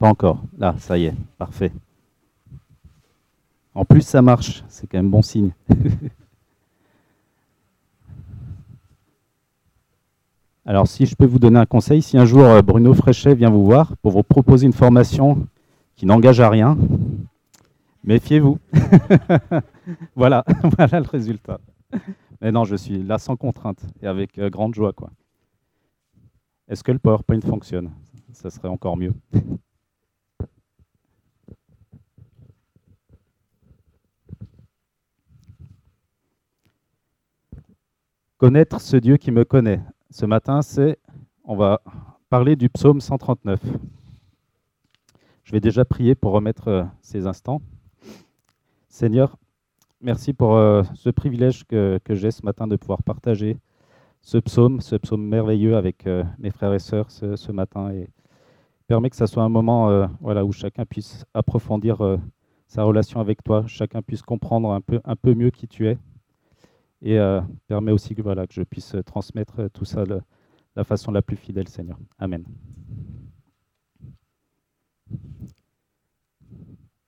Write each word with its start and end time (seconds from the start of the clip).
Pas 0.00 0.08
encore. 0.08 0.42
Là, 0.58 0.74
ça 0.78 0.96
y 0.96 1.04
est, 1.04 1.14
parfait. 1.36 1.70
En 3.74 3.84
plus, 3.84 4.00
ça 4.00 4.22
marche. 4.22 4.64
C'est 4.68 4.86
quand 4.86 4.96
même 4.96 5.10
bon 5.10 5.20
signe. 5.20 5.52
Alors, 10.64 10.88
si 10.88 11.04
je 11.04 11.14
peux 11.14 11.26
vous 11.26 11.38
donner 11.38 11.58
un 11.58 11.66
conseil, 11.66 12.00
si 12.00 12.16
un 12.16 12.24
jour 12.24 12.44
euh, 12.44 12.62
Bruno 12.62 12.94
Fréchet 12.94 13.34
vient 13.34 13.50
vous 13.50 13.66
voir 13.66 13.94
pour 13.98 14.12
vous 14.12 14.22
proposer 14.22 14.64
une 14.64 14.72
formation 14.72 15.46
qui 15.96 16.06
n'engage 16.06 16.40
à 16.40 16.48
rien, 16.48 16.78
méfiez-vous. 18.02 18.58
voilà, 20.16 20.46
voilà 20.78 21.00
le 21.00 21.06
résultat. 21.06 21.60
Mais 22.40 22.52
non, 22.52 22.64
je 22.64 22.76
suis 22.76 23.02
là 23.02 23.18
sans 23.18 23.36
contrainte 23.36 23.84
et 24.00 24.06
avec 24.06 24.38
euh, 24.38 24.48
grande 24.48 24.74
joie. 24.74 24.94
Est-ce 26.68 26.82
que 26.82 26.92
le 26.92 26.98
PowerPoint 26.98 27.42
fonctionne? 27.42 27.90
Ça 28.32 28.48
serait 28.48 28.68
encore 28.68 28.96
mieux. 28.96 29.12
Connaître 38.40 38.80
ce 38.80 38.96
Dieu 38.96 39.18
qui 39.18 39.32
me 39.32 39.44
connaît. 39.44 39.82
Ce 40.08 40.24
matin, 40.24 40.62
c'est, 40.62 40.98
on 41.44 41.56
va 41.56 41.82
parler 42.30 42.56
du 42.56 42.70
psaume 42.70 43.02
139. 43.02 43.60
Je 45.44 45.52
vais 45.52 45.60
déjà 45.60 45.84
prier 45.84 46.14
pour 46.14 46.32
remettre 46.32 46.68
euh, 46.68 46.84
ces 47.02 47.26
instants. 47.26 47.60
Seigneur, 48.88 49.36
merci 50.00 50.32
pour 50.32 50.56
euh, 50.56 50.82
ce 50.94 51.10
privilège 51.10 51.64
que, 51.66 52.00
j'ai 52.08 52.30
ce 52.30 52.42
matin 52.42 52.66
de 52.66 52.76
pouvoir 52.76 53.02
partager 53.02 53.58
ce 54.22 54.38
psaume, 54.38 54.80
ce 54.80 54.96
psaume 54.96 55.22
merveilleux 55.22 55.76
avec 55.76 56.06
euh, 56.06 56.24
mes 56.38 56.50
frères 56.50 56.72
et 56.72 56.78
sœurs 56.78 57.10
ce, 57.10 57.52
matin. 57.52 57.90
Et 57.90 58.08
permet 58.86 59.10
que 59.10 59.16
ce 59.16 59.26
soit 59.26 59.42
un 59.42 59.50
moment 59.50 60.08
où 60.22 60.52
chacun 60.52 60.86
puisse 60.86 61.26
approfondir 61.34 61.98
sa 62.68 62.84
relation 62.84 63.20
avec 63.20 63.44
toi, 63.44 63.64
chacun 63.66 64.00
puisse 64.00 64.22
comprendre 64.22 64.72
un 64.72 65.16
peu 65.16 65.34
mieux 65.34 65.50
qui 65.50 65.68
tu 65.68 65.86
es 65.88 65.98
et 67.02 67.18
euh, 67.18 67.40
permet 67.66 67.92
aussi 67.92 68.14
que, 68.14 68.22
voilà, 68.22 68.46
que 68.46 68.54
je 68.54 68.62
puisse 68.62 68.96
transmettre 69.06 69.70
tout 69.72 69.84
ça 69.84 70.04
de 70.04 70.20
la 70.76 70.84
façon 70.84 71.10
la 71.12 71.22
plus 71.22 71.36
fidèle, 71.36 71.68
Seigneur. 71.68 71.98
Amen. 72.18 72.44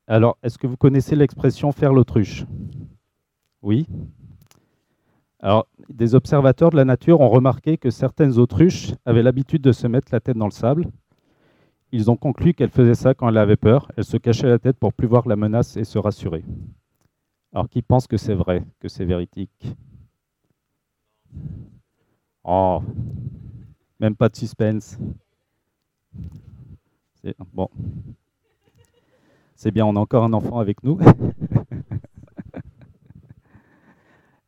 Alors, 0.06 0.36
est-ce 0.42 0.58
que 0.58 0.66
vous 0.66 0.76
connaissez 0.76 1.16
l'expression 1.16 1.72
faire 1.72 1.92
l'autruche 1.92 2.44
Oui. 3.62 3.86
Alors, 5.40 5.66
des 5.88 6.14
observateurs 6.14 6.70
de 6.70 6.76
la 6.76 6.84
nature 6.84 7.20
ont 7.20 7.28
remarqué 7.28 7.76
que 7.76 7.90
certaines 7.90 8.38
autruches 8.38 8.92
avaient 9.04 9.22
l'habitude 9.22 9.62
de 9.62 9.72
se 9.72 9.86
mettre 9.86 10.08
la 10.12 10.20
tête 10.20 10.36
dans 10.36 10.46
le 10.46 10.52
sable. 10.52 10.86
Ils 11.92 12.10
ont 12.10 12.16
conclu 12.16 12.54
qu'elles 12.54 12.70
faisaient 12.70 12.94
ça 12.94 13.14
quand 13.14 13.28
elles 13.28 13.38
avaient 13.38 13.56
peur. 13.56 13.90
Elles 13.96 14.04
se 14.04 14.16
cachaient 14.16 14.48
la 14.48 14.58
tête 14.58 14.78
pour 14.78 14.92
plus 14.92 15.06
voir 15.06 15.26
la 15.28 15.36
menace 15.36 15.76
et 15.76 15.84
se 15.84 15.98
rassurer. 15.98 16.44
Alors, 17.52 17.68
qui 17.68 17.82
pense 17.82 18.06
que 18.06 18.16
c'est 18.16 18.34
vrai, 18.34 18.64
que 18.80 18.88
c'est 18.88 19.04
véridique? 19.04 19.76
Oh, 22.44 22.82
même 24.00 24.16
pas 24.16 24.28
de 24.28 24.36
suspense. 24.36 24.98
Bon. 27.52 27.68
C'est 29.54 29.70
bien, 29.70 29.86
on 29.86 29.94
a 29.96 30.00
encore 30.00 30.24
un 30.24 30.32
enfant 30.32 30.58
avec 30.58 30.82
nous. 30.82 30.98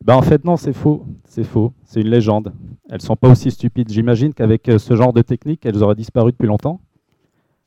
ben 0.04 0.16
en 0.16 0.22
fait, 0.22 0.44
non, 0.44 0.56
c'est 0.56 0.72
faux. 0.72 1.06
C'est 1.24 1.44
faux. 1.44 1.72
C'est 1.84 2.00
une 2.00 2.08
légende. 2.08 2.52
Elles 2.88 3.02
sont 3.02 3.14
pas 3.16 3.30
aussi 3.30 3.50
stupides. 3.50 3.92
J'imagine 3.92 4.34
qu'avec 4.34 4.68
euh, 4.68 4.78
ce 4.78 4.96
genre 4.96 5.12
de 5.12 5.22
technique, 5.22 5.64
elles 5.66 5.82
auraient 5.82 5.94
disparu 5.94 6.32
depuis 6.32 6.48
longtemps. 6.48 6.80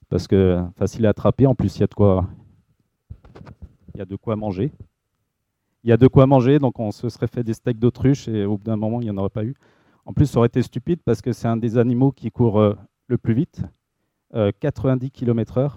Parce 0.09 0.27
que 0.27 0.61
facile 0.77 1.05
à 1.05 1.09
attraper. 1.09 1.47
En 1.47 1.55
plus, 1.55 1.77
il 1.77 1.81
y 1.81 1.83
a 1.83 1.87
de 1.87 1.93
quoi, 1.93 2.27
il 3.93 3.99
y 3.99 4.01
a 4.01 4.05
de 4.05 4.15
quoi 4.15 4.35
manger. 4.35 4.73
Il 5.87 5.89
y 5.89 5.93
a 5.93 5.97
de 5.97 6.07
quoi 6.07 6.27
manger, 6.27 6.59
donc 6.59 6.81
on 6.81 6.91
se 6.91 7.07
serait 7.07 7.27
fait 7.27 7.45
des 7.45 7.53
steaks 7.53 7.79
d'autruche 7.79 8.27
et 8.27 8.43
au 8.43 8.57
bout 8.57 8.63
d'un 8.65 8.75
moment, 8.75 8.99
il 8.99 9.05
n'y 9.05 9.09
en 9.09 9.15
aurait 9.15 9.29
pas 9.29 9.45
eu. 9.45 9.55
En 10.05 10.11
plus, 10.11 10.25
ça 10.25 10.37
aurait 10.39 10.47
été 10.47 10.61
stupide 10.61 10.99
parce 11.05 11.21
que 11.21 11.31
c'est 11.31 11.47
un 11.47 11.55
des 11.55 11.77
animaux 11.77 12.11
qui 12.11 12.29
court 12.29 12.59
euh, 12.59 12.75
le 13.07 13.17
plus 13.17 13.33
vite, 13.33 13.61
90 14.33 15.05
euh, 15.05 15.09
km/h. 15.09 15.71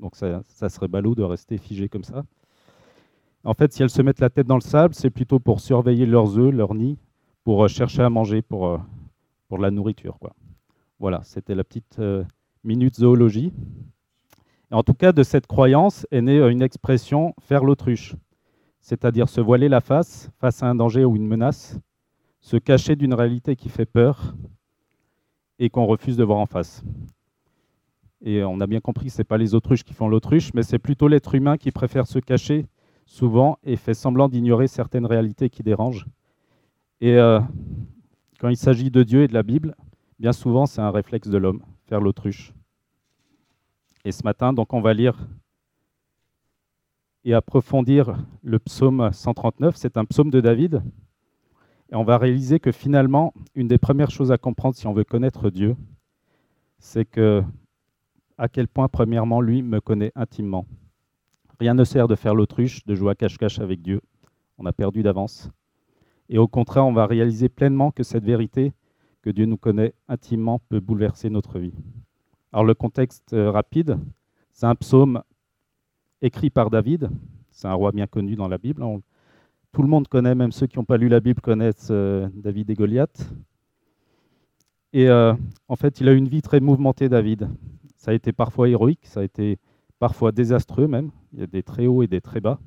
Donc 0.00 0.16
ça, 0.16 0.68
serait 0.68 0.88
ballot 0.88 1.14
de 1.14 1.22
rester 1.22 1.56
figé 1.56 1.88
comme 1.88 2.04
ça. 2.04 2.24
En 3.42 3.54
fait, 3.54 3.72
si 3.72 3.82
elles 3.82 3.88
se 3.88 4.02
mettent 4.02 4.20
la 4.20 4.28
tête 4.28 4.46
dans 4.46 4.54
le 4.54 4.60
sable, 4.60 4.94
c'est 4.94 5.08
plutôt 5.08 5.38
pour 5.38 5.60
surveiller 5.60 6.04
leurs 6.04 6.38
œufs, 6.38 6.52
leurs 6.52 6.74
nids, 6.74 6.98
pour 7.42 7.64
euh, 7.64 7.68
chercher 7.68 8.02
à 8.02 8.10
manger, 8.10 8.42
pour, 8.42 8.78
la 9.58 9.70
nourriture. 9.70 10.18
Voilà, 10.98 11.22
c'était 11.24 11.54
la 11.54 11.64
petite 11.64 11.98
minute 12.64 12.96
zoologie. 12.96 13.54
en 14.70 14.82
tout 14.82 14.92
cas, 14.92 15.12
de 15.12 15.22
cette 15.22 15.46
croyance 15.46 16.06
est 16.10 16.20
née 16.20 16.36
une 16.36 16.60
expression 16.60 17.34
faire 17.40 17.64
l'autruche, 17.64 18.14
c'est-à-dire 18.80 19.28
se 19.28 19.40
voiler 19.40 19.68
la 19.68 19.80
face 19.80 20.30
face 20.38 20.62
à 20.62 20.66
un 20.68 20.74
danger 20.74 21.04
ou 21.04 21.16
une 21.16 21.26
menace, 21.26 21.78
se 22.40 22.56
cacher 22.56 22.96
d'une 22.96 23.14
réalité 23.14 23.56
qui 23.56 23.68
fait 23.68 23.86
peur 23.86 24.34
et 25.58 25.70
qu'on 25.70 25.86
refuse 25.86 26.16
de 26.16 26.24
voir 26.24 26.38
en 26.38 26.46
face. 26.46 26.82
Et 28.20 28.42
on 28.42 28.60
a 28.60 28.66
bien 28.66 28.80
compris 28.80 29.06
que 29.06 29.12
ce 29.12 29.18
n'est 29.18 29.24
pas 29.24 29.38
les 29.38 29.54
autruches 29.54 29.84
qui 29.84 29.94
font 29.94 30.08
l'autruche, 30.08 30.52
mais 30.54 30.62
c'est 30.62 30.78
plutôt 30.78 31.08
l'être 31.08 31.34
humain 31.34 31.56
qui 31.56 31.70
préfère 31.70 32.06
se 32.06 32.18
cacher 32.18 32.66
souvent 33.06 33.58
et 33.62 33.76
fait 33.76 33.94
semblant 33.94 34.28
d'ignorer 34.28 34.66
certaines 34.66 35.06
réalités 35.06 35.50
qui 35.50 35.62
dérangent. 35.62 36.06
Et 37.00 37.16
euh, 37.16 37.40
quand 38.38 38.48
il 38.48 38.56
s'agit 38.56 38.90
de 38.90 39.02
Dieu 39.02 39.22
et 39.22 39.28
de 39.28 39.34
la 39.34 39.42
Bible, 39.42 39.74
bien 40.18 40.32
souvent 40.32 40.66
c'est 40.66 40.80
un 40.80 40.90
réflexe 40.90 41.28
de 41.28 41.38
l'homme, 41.38 41.62
faire 41.86 42.00
l'autruche. 42.00 42.52
Et 44.04 44.12
ce 44.12 44.24
matin, 44.24 44.52
donc 44.52 44.72
on 44.74 44.80
va 44.80 44.94
lire 44.94 45.28
et 47.28 47.34
approfondir 47.34 48.16
le 48.42 48.58
psaume 48.58 49.10
139. 49.12 49.76
C'est 49.76 49.98
un 49.98 50.06
psaume 50.06 50.30
de 50.30 50.40
David. 50.40 50.82
Et 51.92 51.94
on 51.94 52.02
va 52.02 52.16
réaliser 52.16 52.58
que 52.58 52.72
finalement, 52.72 53.34
une 53.54 53.68
des 53.68 53.76
premières 53.76 54.10
choses 54.10 54.32
à 54.32 54.38
comprendre 54.38 54.74
si 54.74 54.86
on 54.86 54.94
veut 54.94 55.04
connaître 55.04 55.50
Dieu, 55.50 55.76
c'est 56.78 57.04
que 57.04 57.42
à 58.38 58.48
quel 58.48 58.66
point, 58.66 58.88
premièrement, 58.88 59.42
lui 59.42 59.62
me 59.62 59.78
connaît 59.78 60.10
intimement. 60.14 60.64
Rien 61.60 61.74
ne 61.74 61.84
sert 61.84 62.08
de 62.08 62.14
faire 62.14 62.34
l'autruche, 62.34 62.86
de 62.86 62.94
jouer 62.94 63.10
à 63.10 63.14
cache-cache 63.14 63.58
avec 63.58 63.82
Dieu. 63.82 64.00
On 64.56 64.64
a 64.64 64.72
perdu 64.72 65.02
d'avance. 65.02 65.50
Et 66.30 66.38
au 66.38 66.48
contraire, 66.48 66.86
on 66.86 66.94
va 66.94 67.04
réaliser 67.04 67.50
pleinement 67.50 67.90
que 67.90 68.04
cette 68.04 68.24
vérité, 68.24 68.72
que 69.20 69.28
Dieu 69.28 69.44
nous 69.44 69.58
connaît 69.58 69.92
intimement, 70.08 70.60
peut 70.70 70.80
bouleverser 70.80 71.28
notre 71.28 71.58
vie. 71.58 71.74
Alors 72.54 72.64
le 72.64 72.72
contexte 72.72 73.34
euh, 73.34 73.50
rapide, 73.50 73.98
c'est 74.54 74.64
un 74.64 74.74
psaume 74.74 75.22
écrit 76.22 76.50
par 76.50 76.70
David. 76.70 77.10
C'est 77.50 77.68
un 77.68 77.74
roi 77.74 77.92
bien 77.92 78.06
connu 78.06 78.36
dans 78.36 78.48
la 78.48 78.58
Bible. 78.58 78.82
tout 79.72 79.82
le 79.82 79.88
monde 79.88 80.08
connaît, 80.08 80.34
même 80.34 80.52
ceux 80.52 80.66
qui 80.66 80.78
n'ont 80.78 80.84
pas 80.84 80.96
lu 80.96 81.08
la 81.08 81.20
Bible 81.20 81.40
connaissent 81.40 81.88
euh, 81.90 82.28
David 82.34 82.70
et 82.70 82.74
Goliath. 82.74 83.32
Et 84.92 85.08
euh, 85.08 85.34
en 85.68 85.76
fait, 85.76 86.00
il 86.00 86.08
a 86.08 86.12
une 86.12 86.28
vie 86.28 86.42
très 86.42 86.60
mouvementée, 86.60 87.08
David. 87.08 87.48
Ça 87.96 88.12
a 88.12 88.14
été 88.14 88.32
parfois 88.32 88.68
héroïque, 88.68 89.06
ça 89.06 89.20
a 89.20 89.24
été 89.24 89.58
parfois 89.98 90.32
désastreux 90.32 90.86
même. 90.86 91.10
Il 91.32 91.40
y 91.40 91.42
a 91.42 91.46
des 91.46 91.62
très 91.62 91.86
hauts 91.86 92.02
et 92.02 92.06
des 92.06 92.20
très 92.20 92.40
bas. 92.40 92.58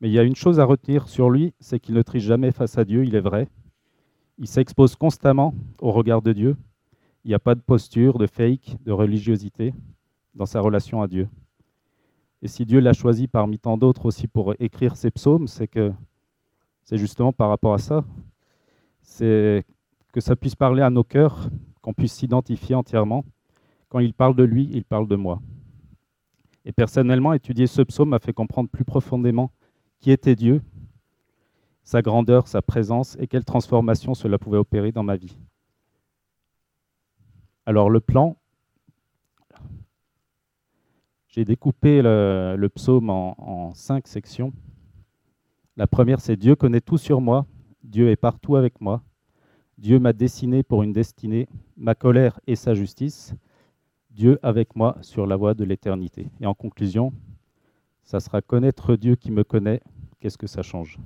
Mais 0.00 0.08
il 0.08 0.12
y 0.12 0.18
a 0.18 0.24
une 0.24 0.34
chose 0.34 0.58
à 0.58 0.64
retenir 0.64 1.08
sur 1.08 1.30
lui, 1.30 1.54
c'est 1.60 1.78
qu'il 1.78 1.94
ne 1.94 2.02
triche 2.02 2.24
jamais 2.24 2.50
face 2.50 2.76
à 2.76 2.84
Dieu, 2.84 3.04
il 3.04 3.14
est 3.14 3.20
vrai. 3.20 3.48
Il 4.38 4.48
s'expose 4.48 4.96
constamment 4.96 5.54
au 5.80 5.92
regard 5.92 6.22
de 6.22 6.32
Dieu. 6.32 6.56
Il 7.24 7.28
n'y 7.28 7.34
a 7.34 7.38
pas 7.38 7.54
de 7.54 7.60
posture, 7.60 8.18
de 8.18 8.26
fake, 8.26 8.76
de 8.84 8.90
religiosité 8.90 9.72
dans 10.34 10.46
sa 10.46 10.60
relation 10.60 11.02
à 11.02 11.06
Dieu. 11.06 11.28
Et 12.42 12.48
si 12.48 12.66
Dieu 12.66 12.80
l'a 12.80 12.92
choisi 12.92 13.28
parmi 13.28 13.58
tant 13.58 13.76
d'autres 13.76 14.06
aussi 14.06 14.26
pour 14.26 14.54
écrire 14.58 14.96
ses 14.96 15.12
psaumes, 15.12 15.46
c'est 15.46 15.68
que 15.68 15.92
c'est 16.82 16.98
justement 16.98 17.32
par 17.32 17.48
rapport 17.48 17.72
à 17.72 17.78
ça. 17.78 18.04
C'est 19.00 19.64
que 20.12 20.20
ça 20.20 20.34
puisse 20.34 20.56
parler 20.56 20.82
à 20.82 20.90
nos 20.90 21.04
cœurs, 21.04 21.48
qu'on 21.80 21.94
puisse 21.94 22.12
s'identifier 22.12 22.74
entièrement. 22.74 23.24
Quand 23.88 24.00
il 24.00 24.12
parle 24.12 24.34
de 24.34 24.42
lui, 24.42 24.68
il 24.72 24.84
parle 24.84 25.06
de 25.06 25.14
moi. 25.14 25.40
Et 26.64 26.72
personnellement, 26.72 27.32
étudier 27.32 27.68
ce 27.68 27.82
psaume 27.82 28.08
m'a 28.08 28.18
fait 28.18 28.32
comprendre 28.32 28.68
plus 28.68 28.84
profondément 28.84 29.52
qui 30.00 30.10
était 30.10 30.34
Dieu, 30.34 30.62
sa 31.84 32.02
grandeur, 32.02 32.48
sa 32.48 32.60
présence 32.60 33.16
et 33.20 33.28
quelle 33.28 33.44
transformation 33.44 34.14
cela 34.14 34.38
pouvait 34.38 34.58
opérer 34.58 34.90
dans 34.90 35.02
ma 35.04 35.16
vie. 35.16 35.36
Alors 37.66 37.88
le 37.88 38.00
plan, 38.00 38.36
j'ai 41.32 41.46
découpé 41.46 42.02
le, 42.02 42.68
psaume 42.68 43.08
en, 43.08 43.72
cinq 43.74 44.06
sections. 44.06 44.52
La 45.78 45.86
première, 45.86 46.20
c'est 46.20 46.36
Dieu 46.36 46.54
connaît 46.54 46.82
tout 46.82 46.98
sur 46.98 47.22
moi, 47.22 47.46
Dieu 47.82 48.10
est 48.10 48.16
partout 48.16 48.56
avec 48.56 48.80
moi, 48.82 49.02
Dieu 49.78 49.98
m'a 49.98 50.12
dessiné 50.12 50.62
pour 50.62 50.82
une 50.82 50.92
destinée, 50.92 51.48
ma 51.78 51.94
colère 51.94 52.38
et 52.46 52.54
sa 52.54 52.74
justice, 52.74 53.34
Dieu 54.10 54.38
avec 54.42 54.76
moi 54.76 54.98
sur 55.00 55.26
la 55.26 55.36
voie 55.36 55.54
de 55.54 55.64
l'éternité. 55.64 56.28
Et 56.40 56.46
en 56.46 56.52
conclusion, 56.52 57.14
ça 58.04 58.20
sera 58.20 58.42
connaître 58.42 58.94
Dieu 58.94 59.16
qui 59.16 59.30
me 59.30 59.42
connaît, 59.42 59.80
qu'est-ce 60.20 60.36
que 60.36 60.46
ça 60.46 60.60
change? 60.60 60.98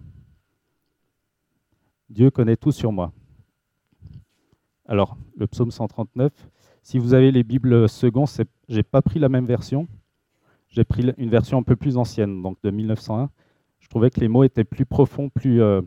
Dieu 2.10 2.32
connaît 2.32 2.56
tout 2.56 2.72
sur 2.72 2.90
moi. 2.90 3.12
Alors, 4.86 5.16
le 5.36 5.46
psaume 5.46 5.70
139, 5.70 6.32
si 6.82 6.98
vous 6.98 7.14
avez 7.14 7.30
les 7.30 7.44
Bibles 7.44 7.88
secondes, 7.88 8.28
je 8.68 8.74
n'ai 8.74 8.82
pas 8.82 9.02
pris 9.02 9.20
la 9.20 9.28
même 9.28 9.46
version, 9.46 9.86
j'ai 10.76 10.84
pris 10.84 11.10
une 11.16 11.30
version 11.30 11.56
un 11.56 11.62
peu 11.62 11.74
plus 11.74 11.96
ancienne, 11.96 12.42
donc 12.42 12.58
de 12.62 12.70
1901. 12.70 13.30
Je 13.80 13.88
trouvais 13.88 14.10
que 14.10 14.20
les 14.20 14.28
mots 14.28 14.44
étaient 14.44 14.62
plus 14.62 14.84
profonds, 14.84 15.30
plus, 15.30 15.62
euh, 15.62 15.80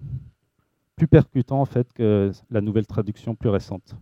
plus 0.96 1.08
percutants 1.08 1.62
en 1.62 1.66
fait 1.66 1.94
que 1.94 2.32
la 2.50 2.60
nouvelle 2.60 2.88
traduction 2.88 3.36
plus 3.36 3.50
récente. 3.50 3.96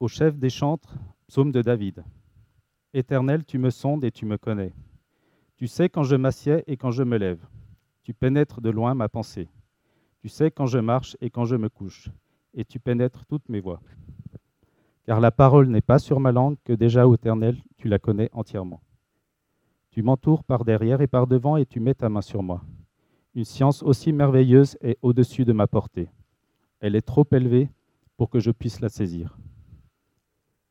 Au 0.00 0.06
chef 0.06 0.36
des 0.36 0.50
chantres, 0.50 0.96
psaume 1.28 1.50
de 1.50 1.62
David. 1.62 2.04
Éternel, 2.92 3.46
tu 3.46 3.56
me 3.56 3.70
sondes 3.70 4.04
et 4.04 4.10
tu 4.10 4.26
me 4.26 4.36
connais. 4.36 4.74
Tu 5.56 5.66
sais 5.66 5.88
quand 5.88 6.02
je 6.02 6.16
m'assieds 6.16 6.62
et 6.66 6.76
quand 6.76 6.90
je 6.90 7.04
me 7.04 7.16
lève. 7.16 7.42
Tu 8.02 8.12
pénètres 8.12 8.60
de 8.60 8.68
loin 8.68 8.94
ma 8.94 9.08
pensée. 9.08 9.48
Tu 10.20 10.28
sais 10.28 10.50
quand 10.50 10.66
je 10.66 10.78
marche 10.78 11.16
et 11.22 11.30
quand 11.30 11.46
je 11.46 11.56
me 11.56 11.70
couche. 11.70 12.10
Et 12.52 12.66
tu 12.66 12.78
pénètres 12.78 13.24
toutes 13.24 13.48
mes 13.48 13.60
voies. 13.60 13.80
Car 15.04 15.20
la 15.20 15.30
parole 15.30 15.68
n'est 15.68 15.80
pas 15.80 15.98
sur 15.98 16.20
ma 16.20 16.32
langue 16.32 16.56
que 16.64 16.72
déjà, 16.72 17.06
Éternel, 17.06 17.60
tu 17.76 17.88
la 17.88 17.98
connais 17.98 18.30
entièrement. 18.32 18.80
Tu 19.90 20.02
m'entoures 20.02 20.44
par 20.44 20.64
derrière 20.64 21.00
et 21.00 21.06
par 21.06 21.26
devant 21.26 21.56
et 21.56 21.66
tu 21.66 21.80
mets 21.80 21.94
ta 21.94 22.08
main 22.08 22.22
sur 22.22 22.42
moi. 22.42 22.62
Une 23.34 23.44
science 23.44 23.82
aussi 23.82 24.12
merveilleuse 24.12 24.76
est 24.80 24.98
au-dessus 25.02 25.44
de 25.44 25.52
ma 25.52 25.66
portée. 25.66 26.08
Elle 26.80 26.96
est 26.96 27.02
trop 27.02 27.26
élevée 27.32 27.68
pour 28.16 28.30
que 28.30 28.40
je 28.40 28.50
puisse 28.50 28.80
la 28.80 28.88
saisir. 28.88 29.36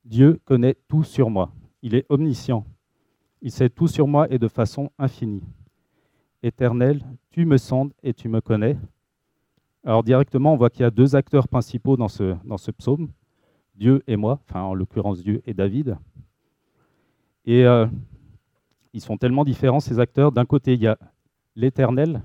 Dieu 0.05 0.39
connaît 0.45 0.75
tout 0.87 1.03
sur 1.03 1.29
moi. 1.29 1.51
Il 1.81 1.95
est 1.95 2.05
omniscient. 2.09 2.65
Il 3.41 3.51
sait 3.51 3.69
tout 3.69 3.87
sur 3.87 4.07
moi 4.07 4.31
et 4.31 4.39
de 4.39 4.47
façon 4.47 4.91
infinie. 4.97 5.43
Éternel, 6.43 7.03
tu 7.29 7.45
me 7.45 7.57
sondes 7.57 7.93
et 8.01 8.13
tu 8.13 8.29
me 8.29 8.41
connais. 8.41 8.77
Alors 9.83 10.03
directement, 10.03 10.53
on 10.53 10.57
voit 10.57 10.69
qu'il 10.69 10.81
y 10.81 10.85
a 10.85 10.91
deux 10.91 11.15
acteurs 11.15 11.47
principaux 11.47 11.97
dans 11.97 12.07
ce, 12.07 12.35
dans 12.45 12.57
ce 12.57 12.71
psaume, 12.71 13.09
Dieu 13.81 14.03
et 14.05 14.15
moi, 14.15 14.39
enfin 14.47 14.61
en 14.61 14.75
l'occurrence 14.75 15.23
Dieu 15.23 15.41
et 15.47 15.55
David. 15.55 15.97
Et 17.45 17.65
euh, 17.65 17.87
ils 18.93 19.01
sont 19.01 19.17
tellement 19.17 19.43
différents, 19.43 19.79
ces 19.79 19.97
acteurs. 19.97 20.31
D'un 20.31 20.45
côté, 20.45 20.75
il 20.75 20.81
y 20.81 20.85
a 20.85 20.99
l'Éternel, 21.55 22.21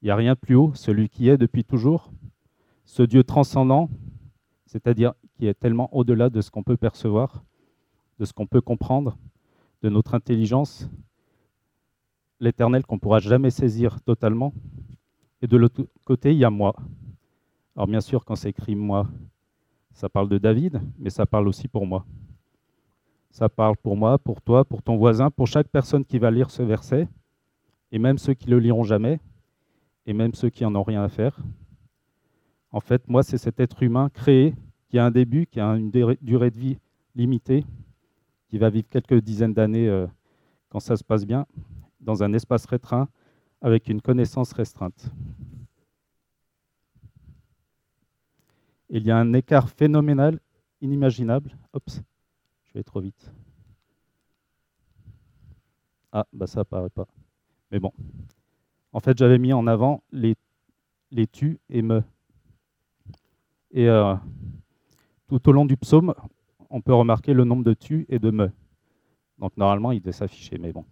il 0.00 0.04
n'y 0.04 0.10
a 0.12 0.14
rien 0.14 0.34
de 0.34 0.38
plus 0.38 0.54
haut, 0.54 0.70
celui 0.74 1.08
qui 1.08 1.28
est 1.28 1.36
depuis 1.36 1.64
toujours, 1.64 2.12
ce 2.84 3.02
Dieu 3.02 3.24
transcendant, 3.24 3.90
c'est-à-dire 4.64 5.14
qui 5.34 5.48
est 5.48 5.54
tellement 5.54 5.92
au-delà 5.92 6.30
de 6.30 6.40
ce 6.40 6.52
qu'on 6.52 6.62
peut 6.62 6.76
percevoir, 6.76 7.42
de 8.20 8.24
ce 8.24 8.32
qu'on 8.32 8.46
peut 8.46 8.60
comprendre, 8.60 9.18
de 9.82 9.88
notre 9.88 10.14
intelligence, 10.14 10.88
l'éternel 12.38 12.86
qu'on 12.86 12.94
ne 12.94 13.00
pourra 13.00 13.18
jamais 13.18 13.50
saisir 13.50 14.00
totalement. 14.02 14.54
Et 15.42 15.48
de 15.48 15.56
l'autre 15.56 15.84
côté, 16.04 16.30
il 16.30 16.38
y 16.38 16.44
a 16.44 16.50
moi. 16.50 16.76
Alors 17.74 17.88
bien 17.88 18.00
sûr, 18.00 18.24
quand 18.24 18.36
c'est 18.36 18.50
écrit 18.50 18.76
moi, 18.76 19.08
ça 19.92 20.08
parle 20.08 20.28
de 20.28 20.38
David, 20.38 20.80
mais 20.98 21.10
ça 21.10 21.26
parle 21.26 21.48
aussi 21.48 21.68
pour 21.68 21.86
moi. 21.86 22.04
Ça 23.30 23.48
parle 23.48 23.76
pour 23.76 23.96
moi, 23.96 24.18
pour 24.18 24.40
toi, 24.40 24.64
pour 24.64 24.82
ton 24.82 24.96
voisin, 24.96 25.30
pour 25.30 25.46
chaque 25.46 25.68
personne 25.68 26.04
qui 26.04 26.18
va 26.18 26.30
lire 26.30 26.50
ce 26.50 26.62
verset, 26.62 27.08
et 27.92 27.98
même 27.98 28.18
ceux 28.18 28.34
qui 28.34 28.48
le 28.48 28.58
liront 28.58 28.82
jamais, 28.82 29.20
et 30.06 30.12
même 30.12 30.34
ceux 30.34 30.50
qui 30.50 30.64
n'en 30.64 30.74
ont 30.74 30.82
rien 30.82 31.02
à 31.02 31.08
faire. 31.08 31.36
En 32.72 32.80
fait, 32.80 33.08
moi, 33.08 33.22
c'est 33.22 33.38
cet 33.38 33.60
être 33.60 33.82
humain 33.82 34.10
créé 34.10 34.54
qui 34.88 34.98
a 34.98 35.04
un 35.04 35.10
début, 35.10 35.46
qui 35.46 35.60
a 35.60 35.66
une 35.66 35.90
durée 35.90 36.50
de 36.50 36.58
vie 36.58 36.78
limitée, 37.14 37.64
qui 38.48 38.58
va 38.58 38.70
vivre 38.70 38.88
quelques 38.88 39.22
dizaines 39.22 39.54
d'années 39.54 39.88
euh, 39.88 40.06
quand 40.68 40.80
ça 40.80 40.96
se 40.96 41.04
passe 41.04 41.24
bien, 41.24 41.46
dans 42.00 42.22
un 42.22 42.32
espace 42.32 42.64
restreint, 42.66 43.08
avec 43.60 43.88
une 43.88 44.00
connaissance 44.00 44.52
restreinte. 44.52 45.12
Il 48.92 49.06
y 49.06 49.10
a 49.12 49.16
un 49.16 49.32
écart 49.34 49.70
phénoménal, 49.70 50.40
inimaginable. 50.80 51.56
Oups, 51.74 52.02
je 52.66 52.72
vais 52.74 52.82
trop 52.82 53.00
vite. 53.00 53.32
Ah, 56.12 56.26
bah 56.32 56.48
ça 56.48 56.60
apparaît 56.60 56.90
pas. 56.90 57.06
Mais 57.70 57.78
bon. 57.78 57.92
En 58.92 58.98
fait, 58.98 59.16
j'avais 59.16 59.38
mis 59.38 59.52
en 59.52 59.68
avant 59.68 60.02
les, 60.10 60.34
les 61.12 61.28
tu 61.28 61.60
et 61.68 61.82
me. 61.82 62.02
Et 63.70 63.88
euh, 63.88 64.16
tout 65.28 65.48
au 65.48 65.52
long 65.52 65.64
du 65.64 65.76
psaume, 65.76 66.12
on 66.68 66.80
peut 66.80 66.94
remarquer 66.94 67.32
le 67.32 67.44
nombre 67.44 67.62
de 67.62 67.74
tu 67.74 68.06
et 68.08 68.18
de 68.18 68.32
me. 68.32 68.50
Donc 69.38 69.56
normalement, 69.56 69.92
il 69.92 70.00
devait 70.00 70.10
s'afficher, 70.10 70.58
mais 70.58 70.72
bon. 70.72 70.84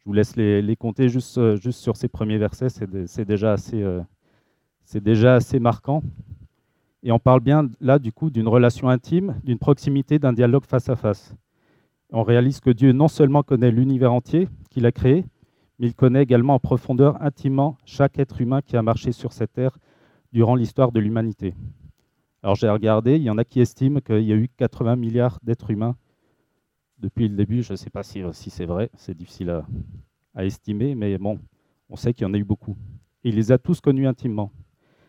Je 0.00 0.04
vous 0.04 0.12
laisse 0.12 0.36
les, 0.36 0.76
compter 0.76 1.08
juste, 1.08 1.38
euh, 1.38 1.56
juste, 1.56 1.80
sur 1.80 1.96
ces 1.96 2.08
premiers 2.08 2.38
versets, 2.38 2.68
c'est 2.68 3.24
déjà, 3.24 3.54
assez, 3.54 3.82
euh, 3.82 4.02
déjà 4.96 5.34
assez 5.34 5.58
marquant. 5.60 6.02
Et 7.02 7.12
on 7.12 7.18
parle 7.18 7.40
bien 7.40 7.68
là, 7.80 7.98
du 7.98 8.10
coup, 8.10 8.30
d'une 8.30 8.48
relation 8.48 8.88
intime, 8.88 9.40
d'une 9.44 9.58
proximité, 9.58 10.18
d'un 10.18 10.32
dialogue 10.32 10.64
face 10.64 10.88
à 10.88 10.96
face. 10.96 11.34
On 12.10 12.22
réalise 12.22 12.60
que 12.60 12.70
Dieu 12.70 12.92
non 12.92 13.08
seulement 13.08 13.42
connaît 13.42 13.70
l'univers 13.70 14.12
entier 14.14 14.48
qu'il 14.70 14.86
a 14.86 14.92
créé, 14.92 15.26
mais 15.78 15.88
il 15.88 15.94
connaît 15.94 16.22
également 16.22 16.54
en 16.54 16.58
profondeur, 16.58 17.22
intimement, 17.22 17.76
chaque 17.84 18.18
être 18.18 18.40
humain 18.40 18.62
qui 18.62 18.76
a 18.76 18.82
marché 18.82 19.12
sur 19.12 19.32
cette 19.32 19.52
terre 19.52 19.78
durant 20.32 20.54
l'histoire 20.54 20.90
de 20.90 21.00
l'humanité. 21.00 21.54
Alors 22.42 22.54
j'ai 22.54 22.70
regardé, 22.70 23.16
il 23.16 23.22
y 23.22 23.30
en 23.30 23.38
a 23.38 23.44
qui 23.44 23.60
estiment 23.60 24.00
qu'il 24.00 24.22
y 24.22 24.32
a 24.32 24.36
eu 24.36 24.48
80 24.56 24.96
milliards 24.96 25.38
d'êtres 25.42 25.70
humains 25.70 25.96
depuis 26.98 27.28
le 27.28 27.36
début. 27.36 27.62
Je 27.62 27.72
ne 27.72 27.76
sais 27.76 27.90
pas 27.90 28.02
si, 28.02 28.22
c'est 28.32 28.66
vrai, 28.66 28.90
c'est 28.96 29.16
difficile 29.16 29.50
à, 30.34 30.44
estimer, 30.44 30.94
mais 30.94 31.18
bon, 31.18 31.38
on 31.90 31.96
sait 31.96 32.14
qu'il 32.14 32.26
y 32.26 32.30
en 32.30 32.34
a 32.34 32.38
eu 32.38 32.44
beaucoup. 32.44 32.76
il 33.24 33.34
les 33.34 33.52
a 33.52 33.58
tous 33.58 33.80
connus 33.80 34.06
intimement. 34.06 34.52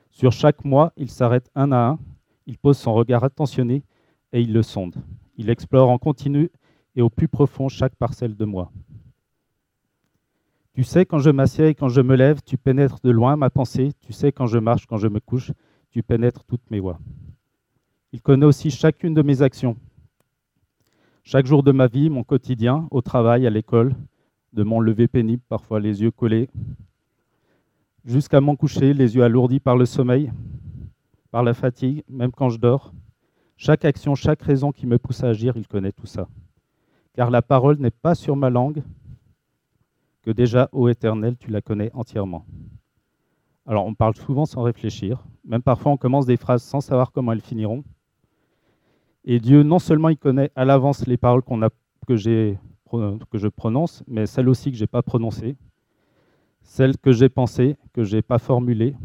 Sur 0.10 0.32
chaque 0.32 0.66
mois, 0.66 0.92
il 0.98 1.10
s'arrête 1.10 1.50
un 1.56 1.72
à 1.72 1.90
un, 1.90 2.00
il 2.46 2.58
pose 2.58 2.78
son 2.78 2.94
regard 2.94 3.24
attentionné 3.24 3.84
et 4.34 4.42
il 4.42 4.54
le 4.54 4.64
sonde. 4.64 4.96
Il 5.38 5.50
explore 5.50 5.90
en 5.90 5.98
continu 5.98 6.50
et 6.96 7.02
au 7.02 7.10
plus 7.10 7.28
profond 7.28 7.70
chaque 7.70 7.96
parcelle 7.96 8.36
de 8.36 8.46
moi. 8.46 8.72
Tu 10.74 10.84
sais 10.84 11.06
quand 11.06 11.20
je 11.20 11.30
m'assieds 11.30 11.76
quand 11.76 11.90
je 11.90 12.02
me 12.02 12.16
lève, 12.16 12.42
tu 12.46 12.58
pénètres 12.58 13.00
de 13.04 13.12
loin 13.12 13.36
ma 13.36 13.50
pensée, 13.50 13.92
tu 14.02 14.14
sais 14.14 14.32
quand 14.32 14.48
je 14.48 14.58
marche, 14.58 14.86
quand 14.86 14.98
je 14.98 15.08
me 15.08 15.20
couche, 15.20 15.52
tu 15.92 16.04
pénètres 16.04 16.44
toutes 16.44 16.70
mes 16.72 16.80
voies. 16.80 17.00
Il 18.12 18.22
connaît 18.22 18.46
aussi 18.46 18.72
chacune 18.72 19.14
de 19.14 19.22
mes 19.22 19.42
actions. 19.42 19.78
Chaque 21.24 21.46
jour 21.46 21.64
de 21.64 21.72
ma 21.72 21.88
vie, 21.88 22.10
mon 22.10 22.24
quotidien, 22.24 22.88
au 22.90 23.02
travail, 23.02 23.46
à 23.46 23.50
l'école, 23.50 23.94
de 24.54 24.64
mon 24.64 24.80
lever 24.80 25.08
pénible, 25.08 25.44
parfois 25.48 25.80
les 25.80 26.02
yeux 26.02 26.12
collés, 26.12 26.50
jusqu'à 28.06 28.42
mon 28.42 28.56
coucher, 28.56 28.94
les 28.94 29.16
yeux 29.16 29.24
alourdis 29.24 29.60
par 29.60 29.76
le 29.76 29.86
sommeil, 29.86 30.32
par 31.32 31.44
la 31.44 31.54
fatigue, 31.54 32.04
même 32.10 32.32
quand 32.32 32.50
je 32.50 32.58
dors. 32.58 32.94
Chaque 33.58 33.86
action, 33.86 34.16
chaque 34.16 34.42
raison 34.42 34.72
qui 34.72 34.88
me 34.88 34.98
pousse 34.98 35.24
à 35.24 35.30
agir, 35.30 35.58
il 35.58 35.68
connaît 35.68 35.92
tout 35.92 36.06
ça. 36.06 36.28
Car 37.14 37.30
la 37.30 37.42
parole 37.42 37.78
n'est 37.78 37.92
pas 37.92 38.16
sur 38.16 38.36
ma 38.36 38.50
langue, 38.50 38.84
que 40.22 40.32
déjà, 40.32 40.70
ô 40.72 40.88
Éternel, 40.88 41.38
tu 41.38 41.52
la 41.52 41.62
connais 41.62 41.92
entièrement. 41.94 42.46
Alors 43.66 43.86
on 43.86 43.94
parle 43.94 44.16
souvent 44.16 44.46
sans 44.46 44.64
réfléchir, 44.64 45.24
même 45.46 45.62
parfois 45.62 45.92
on 45.92 45.98
commence 45.98 46.26
des 46.26 46.38
phrases 46.38 46.64
sans 46.64 46.82
savoir 46.82 47.12
comment 47.12 47.32
elles 47.34 47.42
finiront. 47.42 47.84
Et 49.26 49.40
Dieu, 49.40 49.64
non 49.64 49.80
seulement 49.80 50.10
il 50.10 50.18
connaît 50.18 50.52
à 50.56 50.66
l'avance 50.66 51.06
les 51.06 51.18
paroles 51.18 51.44
que, 51.44 51.56
que 52.08 53.38
je 53.38 53.48
prononce, 53.48 54.04
mais 54.08 54.26
celles 54.26 54.50
aussi 54.50 54.72
que 54.72 54.78
je 54.78 54.84
n'ai 54.84 54.88
pas 54.88 55.04
prononcées, 55.04 55.56
celles 56.70 57.00
que 57.00 57.12
j'ai 57.12 57.30
pensées, 57.30 57.78
que 57.94 58.04
je 58.04 58.16
n'ai 58.16 58.22
pas 58.22 58.38
formulées, 58.38 58.96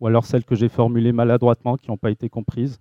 ou 0.00 0.08
alors 0.08 0.24
celles 0.24 0.44
que 0.44 0.56
j'ai 0.56 0.68
formulées 0.68 1.12
maladroitement, 1.12 1.76
qui 1.76 1.88
n'ont 1.88 1.96
pas 1.96 2.10
été 2.10 2.28
comprises. 2.28 2.80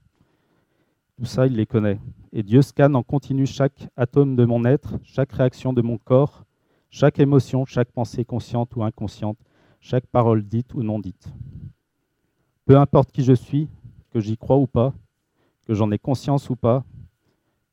Tout 1.16 1.26
ça, 1.26 1.46
il 1.46 1.54
les 1.54 1.68
connaît. 1.68 2.00
Et 2.34 2.42
Dieu 2.42 2.64
scanne 2.64 2.96
en 2.96 3.04
continu 3.04 3.46
chaque 3.46 3.88
atome 3.96 4.36
de 4.36 4.46
mon 4.46 4.66
être, 4.66 4.98
chaque 5.04 5.32
réaction 5.32 5.74
de 5.74 5.84
mon 5.84 6.00
corps, 6.00 6.44
chaque 6.90 7.20
émotion, 7.20 7.66
chaque 7.66 7.92
pensée 7.92 8.26
consciente 8.26 8.76
ou 8.76 8.84
inconsciente, 8.84 9.38
chaque 9.80 10.08
parole 10.08 10.42
dite 10.42 10.74
ou 10.74 10.82
non 10.82 10.98
dite. 10.98 11.32
Peu 12.66 12.78
importe 12.80 13.12
qui 13.12 13.24
je 13.24 13.34
suis, 13.34 13.70
que 14.10 14.20
j'y 14.20 14.38
crois 14.38 14.58
ou 14.58 14.66
pas, 14.66 14.92
que 15.68 15.76
j'en 15.76 15.92
ai 15.92 16.00
conscience 16.00 16.50
ou 16.50 16.56
pas, 16.56 16.84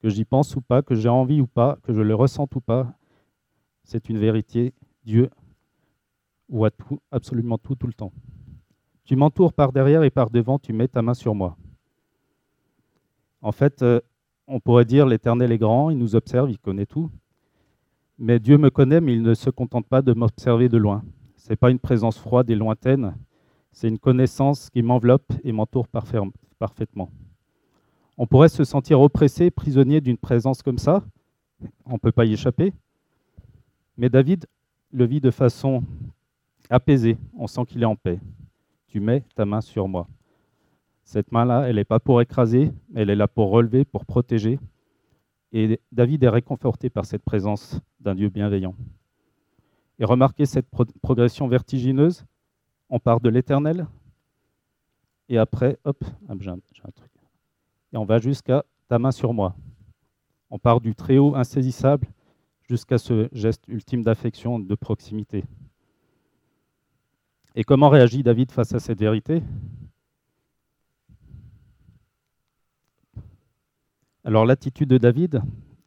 que 0.03 0.11
j'y 0.11 0.27
pense 0.27 0.55
ou 0.55 0.61
pas, 0.61 0.83
que 0.83 0.95
j'ai 0.95 1.09
envie 1.09 1.41
ou 1.41 1.47
pas, 1.47 1.79
que 1.83 1.95
je 1.95 2.03
le 2.03 2.15
ressente 2.15 2.55
ou 2.57 2.61
pas, 2.61 2.93
c'est 3.85 4.11
une 4.11 4.19
vérité. 4.19 4.75
Dieu 5.07 5.31
voit 6.49 6.71
tout, 6.71 7.01
absolument 7.11 7.59
tout, 7.59 7.75
tout 7.75 7.87
le 7.87 7.93
temps. 7.93 8.13
Tu 9.05 9.17
m'entoures 9.17 9.53
par 9.53 9.73
derrière 9.73 10.03
et 10.03 10.11
par 10.11 10.31
devant, 10.31 10.59
tu 10.59 10.73
mets 10.73 10.89
ta 10.89 11.03
main 11.03 11.15
sur 11.15 11.35
moi. 11.35 11.57
En 13.41 13.53
fait, 13.53 13.83
euh, 13.83 14.01
on 14.49 14.61
pourrait 14.61 14.85
dire 14.85 15.07
l'Éternel 15.07 15.53
est 15.53 15.59
grand, 15.59 15.91
il 15.91 15.99
nous 15.99 16.17
observe, 16.17 16.51
il 16.51 16.59
connaît 16.59 16.87
tout. 16.87 17.11
Mais 18.19 18.39
Dieu 18.41 18.59
me 18.59 18.71
connaît, 18.71 19.01
mais 19.01 19.15
il 19.15 19.23
ne 19.23 19.35
se 19.35 19.51
contente 19.51 19.87
pas 19.87 20.03
de 20.03 20.13
m'observer 20.13 20.69
de 20.69 20.79
loin. 20.79 21.05
Ce 21.37 21.51
n'est 21.51 21.57
pas 21.57 21.71
une 21.71 21.79
présence 21.79 22.19
froide 22.19 22.51
et 22.51 22.55
lointaine, 22.55 23.15
c'est 23.71 23.89
une 23.89 23.99
connaissance 23.99 24.71
qui 24.71 24.83
m'enveloppe 24.83 25.33
et 25.45 25.53
m'entoure 25.53 25.87
parfaitement. 25.87 27.11
On 28.17 28.27
pourrait 28.27 28.49
se 28.49 28.65
sentir 28.65 29.01
oppressé, 29.01 29.51
prisonnier 29.51 30.01
d'une 30.01 30.17
présence 30.17 30.63
comme 30.63 30.79
ça, 30.79 31.05
on 31.85 31.95
ne 31.95 31.99
peut 31.99 32.13
pas 32.13 32.25
y 32.25 32.33
échapper, 32.33 32.73
mais 33.97 34.09
David 34.09 34.47
le 34.93 35.05
vit 35.05 35.21
de 35.21 35.31
façon 35.31 35.83
apaisée, 36.71 37.19
on 37.37 37.47
sent 37.47 37.65
qu'il 37.67 37.83
est 37.83 37.87
en 37.87 37.97
paix. 37.97 38.21
Tu 38.89 39.01
mets 39.01 39.23
ta 39.35 39.45
main 39.45 39.61
sur 39.61 39.89
moi. 39.89 40.09
Cette 41.05 41.31
main-là, 41.33 41.69
elle 41.69 41.77
n'est 41.77 41.85
pas 41.85 42.01
pour 42.01 42.21
écraser, 42.21 42.73
elle 42.95 43.11
est 43.11 43.17
là 43.17 43.29
pour 43.29 43.51
relever, 43.51 43.85
pour 43.85 44.05
protéger. 44.05 44.59
Et 45.53 45.81
David 45.93 46.25
est 46.25 46.29
réconforté 46.29 46.91
par 46.91 47.07
cette 47.07 47.23
présence 47.23 47.81
d'un 48.01 48.15
Dieu 48.15 48.29
bienveillant. 48.29 48.75
Et 49.99 50.05
remarquez 50.05 50.47
cette 50.47 50.69
progression 51.03 51.49
vertigineuse. 51.49 52.25
On 52.91 52.99
part 52.99 53.21
de 53.21 53.29
l'éternel, 53.29 53.87
et 55.29 55.39
après, 55.39 55.79
hop, 55.85 56.05
j'ai 56.39 56.51
un, 56.51 56.59
truc. 56.95 57.11
Et 57.93 57.97
on 57.97 58.05
va 58.05 58.19
jusqu'à 58.19 58.65
ta 58.89 58.99
main 58.99 59.11
sur 59.11 59.33
moi. 59.33 59.57
On 60.51 60.59
part 60.59 60.81
du 60.81 60.95
très 60.95 61.19
haut 61.19 61.35
insaisissable 61.35 62.07
jusqu'à 62.69 62.99
ce 62.99 63.29
geste 63.33 63.67
ultime 63.67 64.03
d'affection, 64.03 64.59
de 64.59 64.75
proximité. 64.75 65.45
Et 67.59 67.65
comment 67.65 67.89
réagit 67.89 68.23
David 68.23 68.53
face 68.53 68.75
à 68.75 68.81
cette 68.81 69.01
vérité? 69.01 69.43
Alors 74.25 74.45
l'attitude 74.45 74.91
de 74.91 74.99
David, 74.99 75.41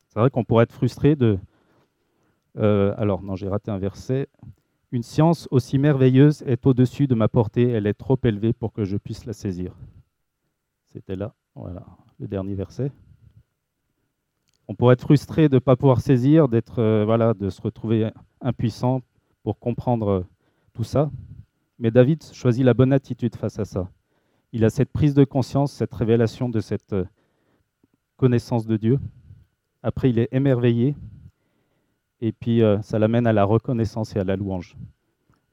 c'est 0.07 0.19
vrai 0.19 0.31
qu'on 0.31 0.43
pourrait 0.43 0.63
être 0.63 0.73
frustré 0.73 1.15
de... 1.15 1.37
Euh, 2.57 2.95
alors 2.97 3.21
non, 3.21 3.35
j'ai 3.35 3.47
raté 3.47 3.69
un 3.69 3.77
verset. 3.77 4.27
Une 4.91 5.03
science 5.03 5.47
aussi 5.51 5.77
merveilleuse 5.77 6.41
est 6.47 6.65
au-dessus 6.65 7.05
de 7.05 7.13
ma 7.13 7.27
portée, 7.27 7.69
elle 7.69 7.85
est 7.85 7.93
trop 7.93 8.17
élevée 8.23 8.53
pour 8.53 8.73
que 8.73 8.83
je 8.83 8.97
puisse 8.97 9.25
la 9.25 9.33
saisir. 9.33 9.75
C'était 10.85 11.15
là, 11.15 11.35
voilà, 11.53 11.85
le 12.17 12.27
dernier 12.27 12.55
verset. 12.55 12.91
On 14.67 14.73
pourrait 14.73 14.93
être 14.93 15.03
frustré 15.03 15.49
de 15.49 15.57
ne 15.57 15.59
pas 15.59 15.75
pouvoir 15.75 16.01
saisir, 16.01 16.47
d'être, 16.47 16.79
euh, 16.79 17.05
voilà, 17.05 17.35
de 17.35 17.51
se 17.51 17.61
retrouver 17.61 18.09
impuissant 18.41 19.01
pour 19.43 19.59
comprendre 19.59 20.09
euh, 20.09 20.25
tout 20.73 20.83
ça. 20.83 21.11
Mais 21.79 21.91
David 21.91 22.23
choisit 22.33 22.65
la 22.65 22.73
bonne 22.73 22.91
attitude 22.91 23.35
face 23.35 23.57
à 23.57 23.65
ça. 23.65 23.89
Il 24.51 24.65
a 24.65 24.69
cette 24.69 24.91
prise 24.91 25.13
de 25.13 25.23
conscience, 25.23 25.71
cette 25.71 25.93
révélation 25.93 26.49
de 26.49 26.59
cette 26.59 26.93
connaissance 28.17 28.67
de 28.67 28.75
Dieu. 28.75 28.99
Après, 29.81 30.09
il 30.09 30.19
est 30.19 30.27
émerveillé. 30.33 30.95
Et 32.19 32.33
puis, 32.33 32.61
euh, 32.61 32.81
ça 32.81 32.99
l'amène 32.99 33.25
à 33.27 33.33
la 33.33 33.45
reconnaissance 33.45 34.13
et 34.15 34.19
à 34.19 34.25
la 34.25 34.35
louange. 34.35 34.75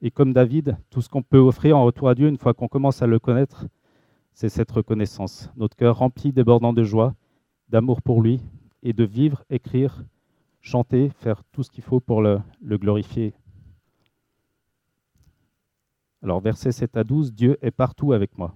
Et 0.01 0.11
comme 0.11 0.33
David, 0.33 0.77
tout 0.89 1.01
ce 1.01 1.07
qu'on 1.07 1.23
peut 1.23 1.37
offrir 1.37 1.77
en 1.77 1.85
retour 1.85 2.09
à 2.09 2.15
Dieu, 2.15 2.27
une 2.27 2.37
fois 2.37 2.53
qu'on 2.53 2.67
commence 2.67 3.01
à 3.01 3.07
le 3.07 3.19
connaître, 3.19 3.67
c'est 4.33 4.49
cette 4.49 4.71
reconnaissance. 4.71 5.49
Notre 5.55 5.77
cœur 5.77 5.97
rempli, 5.97 6.33
débordant 6.33 6.73
de 6.73 6.83
joie, 6.83 7.15
d'amour 7.69 8.01
pour 8.01 8.21
lui, 8.21 8.41
et 8.83 8.91
de 8.91 9.05
vivre, 9.05 9.43
écrire, 9.49 10.03
chanter, 10.59 11.09
faire 11.19 11.43
tout 11.53 11.63
ce 11.63 11.71
qu'il 11.71 11.83
faut 11.83 12.01
pour 12.01 12.21
le, 12.21 12.41
le 12.61 12.77
glorifier. 12.77 13.33
Alors, 16.23 16.41
versets 16.41 16.71
7 16.71 16.97
à 16.97 17.03
12, 17.03 17.33
Dieu 17.33 17.57
est 17.61 17.71
partout 17.71 18.13
avec 18.13 18.37
moi. 18.37 18.55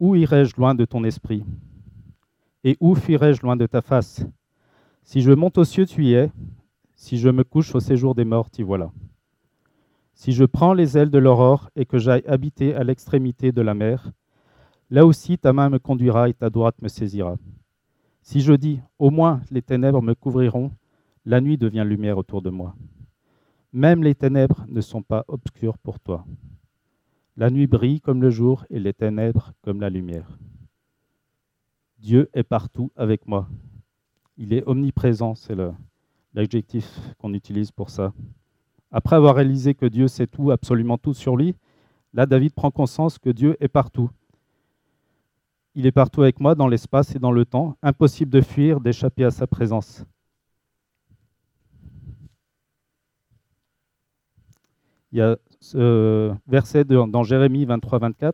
Où 0.00 0.16
irai-je 0.16 0.56
loin 0.56 0.74
de 0.74 0.84
ton 0.84 1.04
esprit? 1.04 1.44
Et 2.64 2.76
où 2.80 2.94
fuirai-je 2.94 3.42
loin 3.42 3.56
de 3.56 3.66
ta 3.66 3.80
face? 3.80 4.24
Si 5.04 5.20
je 5.20 5.32
monte 5.32 5.58
aux 5.58 5.64
cieux, 5.64 5.86
tu 5.86 6.04
y 6.04 6.14
es. 6.14 6.30
Si 6.94 7.18
je 7.18 7.28
me 7.28 7.44
couche 7.44 7.74
au 7.74 7.80
séjour 7.80 8.14
des 8.14 8.24
morts, 8.24 8.50
t'y 8.50 8.62
voilà. 8.62 8.90
Si 10.14 10.32
je 10.32 10.44
prends 10.44 10.74
les 10.74 10.98
ailes 10.98 11.10
de 11.10 11.18
l'aurore 11.18 11.70
et 11.74 11.86
que 11.86 11.98
j'aille 11.98 12.24
habiter 12.26 12.74
à 12.74 12.84
l'extrémité 12.84 13.50
de 13.50 13.62
la 13.62 13.74
mer, 13.74 14.12
là 14.90 15.06
aussi 15.06 15.38
ta 15.38 15.52
main 15.52 15.70
me 15.70 15.78
conduira 15.78 16.28
et 16.28 16.34
ta 16.34 16.50
droite 16.50 16.80
me 16.82 16.88
saisira. 16.88 17.36
Si 18.20 18.40
je 18.40 18.52
dis, 18.52 18.80
au 18.98 19.10
moins 19.10 19.40
les 19.50 19.62
ténèbres 19.62 20.02
me 20.02 20.14
couvriront, 20.14 20.70
la 21.24 21.40
nuit 21.40 21.58
devient 21.58 21.84
lumière 21.86 22.18
autour 22.18 22.42
de 22.42 22.50
moi. 22.50 22.74
Même 23.72 24.02
les 24.02 24.14
ténèbres 24.14 24.66
ne 24.68 24.80
sont 24.82 25.02
pas 25.02 25.24
obscures 25.28 25.78
pour 25.78 25.98
toi. 25.98 26.26
La 27.38 27.48
nuit 27.48 27.66
brille 27.66 28.02
comme 28.02 28.20
le 28.20 28.28
jour 28.28 28.66
et 28.68 28.78
les 28.78 28.92
ténèbres 28.92 29.52
comme 29.62 29.80
la 29.80 29.88
lumière. 29.88 30.38
Dieu 31.98 32.28
est 32.34 32.42
partout 32.42 32.90
avec 32.96 33.26
moi. 33.26 33.48
Il 34.36 34.52
est 34.52 34.62
omniprésent, 34.66 35.34
c'est 35.34 35.56
l'adjectif 36.34 36.86
qu'on 37.18 37.32
utilise 37.32 37.70
pour 37.70 37.88
ça. 37.88 38.12
Après 38.90 39.16
avoir 39.16 39.36
réalisé 39.36 39.74
que 39.74 39.86
Dieu 39.86 40.06
sait 40.06 40.26
tout, 40.26 40.50
absolument 40.50 40.98
tout 40.98 41.14
sur 41.14 41.36
lui, 41.36 41.54
là 42.12 42.26
David 42.26 42.52
prend 42.52 42.70
conscience 42.70 43.18
que 43.18 43.30
Dieu 43.30 43.56
est 43.60 43.68
partout. 43.68 44.10
Il 45.74 45.86
est 45.86 45.92
partout 45.92 46.20
avec 46.20 46.40
moi 46.40 46.54
dans 46.54 46.68
l'espace 46.68 47.14
et 47.16 47.18
dans 47.18 47.32
le 47.32 47.46
temps. 47.46 47.78
Impossible 47.82 48.30
de 48.30 48.42
fuir, 48.42 48.80
d'échapper 48.80 49.24
à 49.24 49.30
sa 49.30 49.46
présence. 49.46 50.04
Il 55.12 55.18
y 55.18 55.22
a 55.22 55.36
ce 55.60 56.32
verset 56.46 56.84
dans 56.84 57.22
Jérémie 57.22 57.66
23-24 57.66 58.32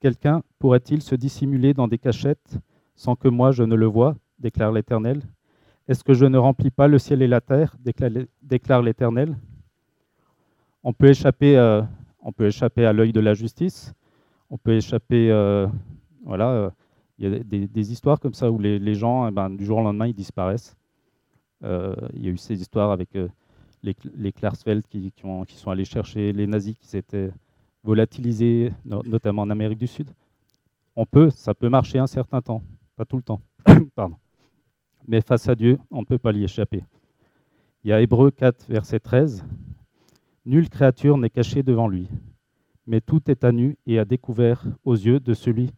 Quelqu'un 0.00 0.42
pourrait-il 0.60 1.02
se 1.02 1.16
dissimuler 1.16 1.74
dans 1.74 1.88
des 1.88 1.98
cachettes 1.98 2.58
sans 2.94 3.16
que 3.16 3.26
moi 3.26 3.50
je 3.50 3.64
ne 3.64 3.74
le 3.74 3.86
voie 3.86 4.14
déclare 4.38 4.70
l'Éternel? 4.70 5.22
Est-ce 5.88 6.04
que 6.04 6.14
je 6.14 6.24
ne 6.24 6.38
remplis 6.38 6.70
pas 6.70 6.86
le 6.86 6.98
ciel 6.98 7.22
et 7.22 7.26
la 7.26 7.40
terre 7.40 7.74
déclare 8.42 8.82
l'Éternel? 8.82 9.36
On 10.84 10.92
peut 10.92 11.08
échapper, 11.08 11.58
euh, 11.58 11.82
on 12.20 12.30
peut 12.30 12.46
échapper 12.46 12.86
à 12.86 12.92
l'œil 12.92 13.12
de 13.12 13.20
la 13.20 13.34
justice. 13.34 13.92
On 14.50 14.56
peut 14.56 14.76
échapper, 14.76 15.32
euh, 15.32 15.66
voilà, 16.24 16.50
euh, 16.50 16.70
il 17.18 17.28
y 17.28 17.34
a 17.34 17.40
des, 17.40 17.92
histoires 17.92 18.20
comme 18.20 18.34
ça 18.34 18.50
où 18.52 18.60
les, 18.60 18.94
gens, 18.94 19.26
eh 19.26 19.32
ben, 19.32 19.50
du 19.50 19.64
jour 19.64 19.78
au 19.78 19.82
lendemain, 19.82 20.06
ils 20.06 20.14
disparaissent. 20.14 20.76
il 21.62 22.22
y 22.22 22.28
a 22.28 22.30
eu 22.30 22.36
ces 22.36 22.60
histoires 22.60 22.92
avec 22.92 23.18
les, 23.82 23.94
les 24.14 24.32
Klarsfeld 24.32 24.86
qui, 24.86 25.12
sont 25.20 25.70
allés 25.70 25.84
chercher 25.84 26.32
les 26.32 26.46
nazis 26.46 26.76
qui 26.76 26.86
s'étaient 26.86 27.30
volatilisé, 27.84 28.72
notamment 28.84 29.42
en 29.42 29.50
Amérique 29.50 29.78
du 29.78 29.86
Sud. 29.86 30.10
On 30.96 31.06
peut, 31.06 31.30
ça 31.30 31.54
peut 31.54 31.68
marcher 31.68 31.98
un 31.98 32.06
certain 32.06 32.42
temps, 32.42 32.62
pas 32.96 33.04
tout 33.04 33.16
le 33.16 33.22
temps. 33.22 33.40
Pardon. 33.94 34.16
Mais 35.06 35.20
face 35.20 35.48
à 35.48 35.54
Dieu, 35.54 35.78
on 35.90 36.00
ne 36.00 36.04
peut 36.04 36.18
pas 36.18 36.32
l'y 36.32 36.44
échapper. 36.44 36.84
Il 37.84 37.90
y 37.90 37.92
a 37.92 38.00
Hébreu 38.00 38.30
4, 38.30 38.66
verset 38.68 39.00
13. 39.00 39.44
Nulle 40.44 40.68
créature 40.68 41.16
n'est 41.16 41.30
cachée 41.30 41.62
devant 41.62 41.88
lui, 41.88 42.08
mais 42.86 43.00
tout 43.00 43.30
est 43.30 43.44
à 43.44 43.52
nu 43.52 43.76
et 43.86 43.98
à 43.98 44.04
découvert 44.04 44.64
aux 44.84 44.94
yeux 44.96 45.20
de 45.20 45.34
celui 45.34 45.70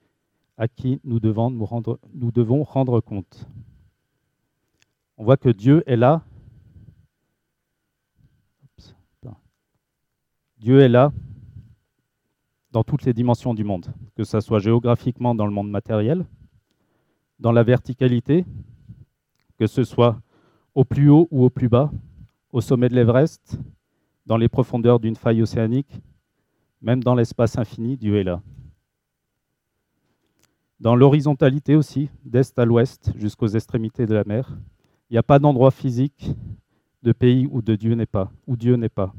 à 0.56 0.68
qui 0.68 1.00
nous 1.04 1.20
devons, 1.20 1.50
nous 1.50 1.64
rendre, 1.64 1.98
nous 2.14 2.30
devons 2.30 2.62
rendre 2.62 3.00
compte. 3.00 3.46
On 5.16 5.24
voit 5.24 5.36
que 5.36 5.48
Dieu 5.48 5.82
est 5.86 5.96
là. 5.96 6.22
Dieu 10.60 10.80
est 10.80 10.90
là 10.90 11.10
dans 12.70 12.84
toutes 12.84 13.04
les 13.04 13.14
dimensions 13.14 13.54
du 13.54 13.64
monde, 13.64 13.86
que 14.14 14.24
ce 14.24 14.40
soit 14.40 14.58
géographiquement 14.58 15.34
dans 15.34 15.46
le 15.46 15.52
monde 15.52 15.70
matériel, 15.70 16.26
dans 17.38 17.50
la 17.50 17.62
verticalité, 17.62 18.44
que 19.58 19.66
ce 19.66 19.84
soit 19.84 20.20
au 20.74 20.84
plus 20.84 21.08
haut 21.08 21.28
ou 21.30 21.44
au 21.44 21.48
plus 21.48 21.70
bas, 21.70 21.90
au 22.52 22.60
sommet 22.60 22.90
de 22.90 22.94
l'Everest, 22.94 23.58
dans 24.26 24.36
les 24.36 24.50
profondeurs 24.50 25.00
d'une 25.00 25.16
faille 25.16 25.40
océanique, 25.40 26.02
même 26.82 27.02
dans 27.02 27.14
l'espace 27.14 27.56
infini, 27.56 27.96
Dieu 27.96 28.16
est 28.16 28.24
là. 28.24 28.42
Dans 30.78 30.94
l'horizontalité 30.94 31.74
aussi, 31.74 32.10
d'est 32.22 32.58
à 32.58 32.66
l'ouest 32.66 33.12
jusqu'aux 33.16 33.48
extrémités 33.48 34.04
de 34.04 34.12
la 34.12 34.24
mer, 34.24 34.58
il 35.08 35.14
n'y 35.14 35.18
a 35.18 35.22
pas 35.22 35.38
d'endroit 35.38 35.70
physique 35.70 36.32
de 37.02 37.12
pays 37.12 37.48
où 37.50 37.62
Dieu 37.62 37.94
n'est 37.94 38.04
pas, 38.04 38.30
où 38.46 38.56
Dieu 38.56 38.76
n'est 38.76 38.90
pas. 38.90 39.14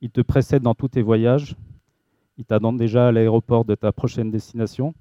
Il 0.00 0.10
te 0.10 0.20
précède 0.20 0.62
dans 0.62 0.74
tous 0.74 0.88
tes 0.88 1.02
voyages, 1.02 1.56
il 2.38 2.46
t'attend 2.46 2.72
déjà 2.72 3.08
à 3.08 3.12
l'aéroport 3.12 3.66
de 3.66 3.74
ta 3.74 3.92
prochaine 3.92 4.30
destination. 4.30 4.94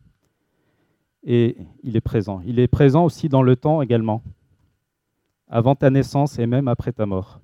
Et 1.24 1.58
il 1.84 1.96
est 1.96 2.01
présent. 2.01 2.41
Il 2.46 2.60
est 2.60 2.68
présent 2.68 3.06
aussi 3.06 3.29
dans 3.29 3.44
le 3.44 3.56
temps 3.56 3.82
également, 3.82 4.24
avant 5.48 5.75
ta 5.75 5.89
naissance 5.89 6.38
et 6.39 6.48
même 6.48 6.68
après 6.68 6.91
ta 6.91 7.06
mort. 7.06 7.39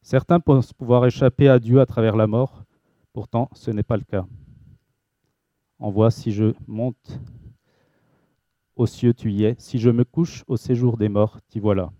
Certains 0.00 0.40
pensent 0.40 0.72
pouvoir 0.72 1.04
échapper 1.06 1.48
à 1.48 1.58
Dieu 1.58 1.80
à 1.80 1.86
travers 1.86 2.16
la 2.16 2.26
mort, 2.26 2.64
pourtant 3.12 3.48
ce 3.52 3.70
n'est 3.70 3.82
pas 3.82 3.96
le 3.96 4.04
cas. 4.04 4.26
On 5.78 5.90
voit 5.90 6.10
si 6.10 6.32
je 6.32 6.54
monte 6.66 7.20
aux 8.76 8.86
cieux, 8.86 9.14
tu 9.14 9.30
y 9.30 9.44
es. 9.44 9.54
Si 9.58 9.78
je 9.78 9.90
me 9.90 10.04
couche 10.04 10.44
au 10.46 10.56
séjour 10.56 10.96
des 10.96 11.08
morts, 11.08 11.40
t'y 11.48 11.60
voilà. 11.60 11.90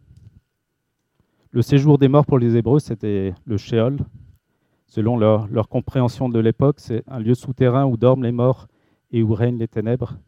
Le 1.50 1.62
séjour 1.62 1.98
des 1.98 2.08
morts 2.08 2.26
pour 2.26 2.38
les 2.38 2.56
Hébreux, 2.56 2.80
c'était 2.80 3.34
le 3.44 3.56
Sheol, 3.56 3.98
selon 4.86 5.16
leur, 5.16 5.68
compréhension 5.68 6.28
de 6.28 6.38
l'époque, 6.38 6.80
c'est 6.80 7.02
un 7.08 7.18
lieu 7.18 7.34
souterrain 7.34 7.84
où 7.84 7.96
dorment 7.96 8.24
les 8.24 8.32
morts 8.32 8.68
et 9.10 9.22
où 9.22 9.32
règnent 9.32 9.58
les 9.58 9.68
ténèbres. 9.68 10.18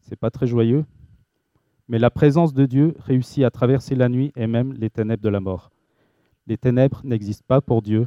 C'est 0.00 0.16
pas 0.16 0.30
très 0.30 0.46
joyeux, 0.46 0.84
mais 1.88 1.98
la 1.98 2.10
présence 2.10 2.54
de 2.54 2.66
Dieu 2.66 2.94
réussit 2.98 3.44
à 3.44 3.50
traverser 3.50 3.94
la 3.94 4.08
nuit 4.08 4.32
et 4.36 4.46
même 4.46 4.72
les 4.74 4.90
ténèbres 4.90 5.22
de 5.22 5.28
la 5.28 5.40
mort. 5.40 5.70
Les 6.46 6.56
ténèbres 6.56 7.00
n'existent 7.04 7.44
pas 7.46 7.60
pour 7.60 7.82
Dieu. 7.82 8.06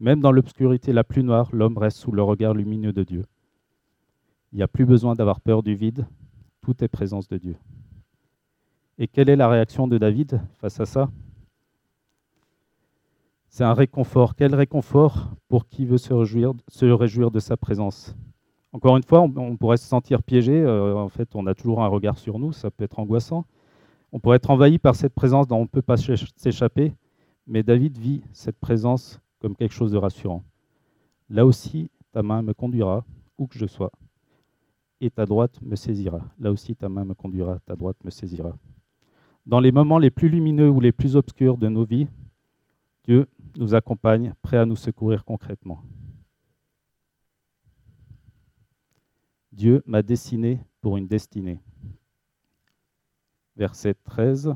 Même 0.00 0.20
dans 0.20 0.32
l'obscurité 0.32 0.92
la 0.92 1.04
plus 1.04 1.22
noire, 1.22 1.48
l'homme 1.52 1.76
reste 1.76 1.98
sous 1.98 2.12
le 2.12 2.22
regard 2.22 2.54
lumineux 2.54 2.92
de 2.92 3.04
Dieu. 3.04 3.24
Il 4.52 4.56
n'y 4.56 4.62
a 4.62 4.68
plus 4.68 4.86
besoin 4.86 5.14
d'avoir 5.14 5.40
peur 5.40 5.62
du 5.62 5.74
vide, 5.74 6.06
tout 6.62 6.82
est 6.82 6.88
présence 6.88 7.28
de 7.28 7.36
Dieu. 7.36 7.56
Et 8.98 9.08
quelle 9.08 9.28
est 9.28 9.36
la 9.36 9.48
réaction 9.48 9.88
de 9.88 9.98
David 9.98 10.40
face 10.58 10.80
à 10.80 10.86
ça? 10.86 11.10
C'est 13.50 13.64
un 13.64 13.74
réconfort. 13.74 14.36
Quel 14.36 14.54
réconfort 14.54 15.28
pour 15.48 15.68
qui 15.68 15.84
veut 15.84 15.98
se 15.98 16.14
réjouir, 16.14 16.54
de 17.30 17.40
sa 17.40 17.56
présence? 17.56 18.16
Encore 18.72 18.96
une 18.96 19.02
fois, 19.02 19.20
on, 19.20 19.56
pourrait 19.56 19.76
se 19.76 19.86
sentir 19.86 20.22
piégé. 20.22 20.62
Euh, 20.62 20.94
en 20.94 21.08
fait, 21.08 21.34
on 21.34 21.46
a 21.48 21.54
toujours 21.54 21.82
un 21.82 21.88
regard 21.88 22.16
sur 22.16 22.38
nous, 22.38 22.52
ça 22.52 22.70
peut 22.70 22.84
être 22.84 23.00
angoissant. 23.00 23.44
On 24.12 24.20
pourrait 24.20 24.36
être 24.36 24.50
envahi 24.50 24.78
par 24.78 24.94
cette 24.94 25.14
présence 25.14 25.48
dont 25.48 25.56
on 25.56 25.62
ne 25.62 25.66
peut 25.66 25.82
pas 25.82 25.96
s'échapper. 25.96 26.94
Mais 27.48 27.64
David 27.64 27.98
vit 27.98 28.22
cette 28.32 28.58
présence 28.58 29.20
comme 29.40 29.56
quelque 29.56 29.74
chose 29.74 29.90
de 29.90 29.98
rassurant. 29.98 30.44
Là 31.28 31.44
aussi, 31.44 31.90
ta 32.12 32.22
main 32.22 32.42
me 32.42 32.54
conduira 32.54 33.04
où 33.36 33.48
que 33.48 33.58
je 33.58 33.66
sois, 33.66 33.90
et 35.00 35.10
ta 35.10 35.26
droite 35.26 35.60
me 35.62 35.74
saisira. 35.74 36.20
Là 36.38 36.52
aussi, 36.52 36.76
ta 36.76 36.88
main 36.88 37.04
me 37.04 37.14
conduira, 37.14 37.58
ta 37.66 37.74
droite 37.74 37.96
me 38.04 38.10
saisira. 38.10 38.56
Dans 39.46 39.60
les 39.60 39.72
moments 39.72 39.98
les 39.98 40.10
plus 40.10 40.28
lumineux 40.28 40.68
ou 40.68 40.78
les 40.80 40.92
plus 40.92 41.16
obscurs 41.16 41.56
de 41.56 41.68
nos 41.68 41.84
vies, 41.84 42.06
Dieu 43.04 43.26
nous 43.56 43.74
accompagne, 43.74 44.34
prêt 44.42 44.58
à 44.58 44.66
nous 44.66 44.76
secourir 44.76 45.24
concrètement. 45.24 45.82
Dieu 49.52 49.82
m'a 49.86 50.02
dessiné 50.02 50.64
pour 50.80 50.96
une 50.96 51.08
destinée. 51.08 51.60
Verset 53.56 53.94
13. 54.04 54.54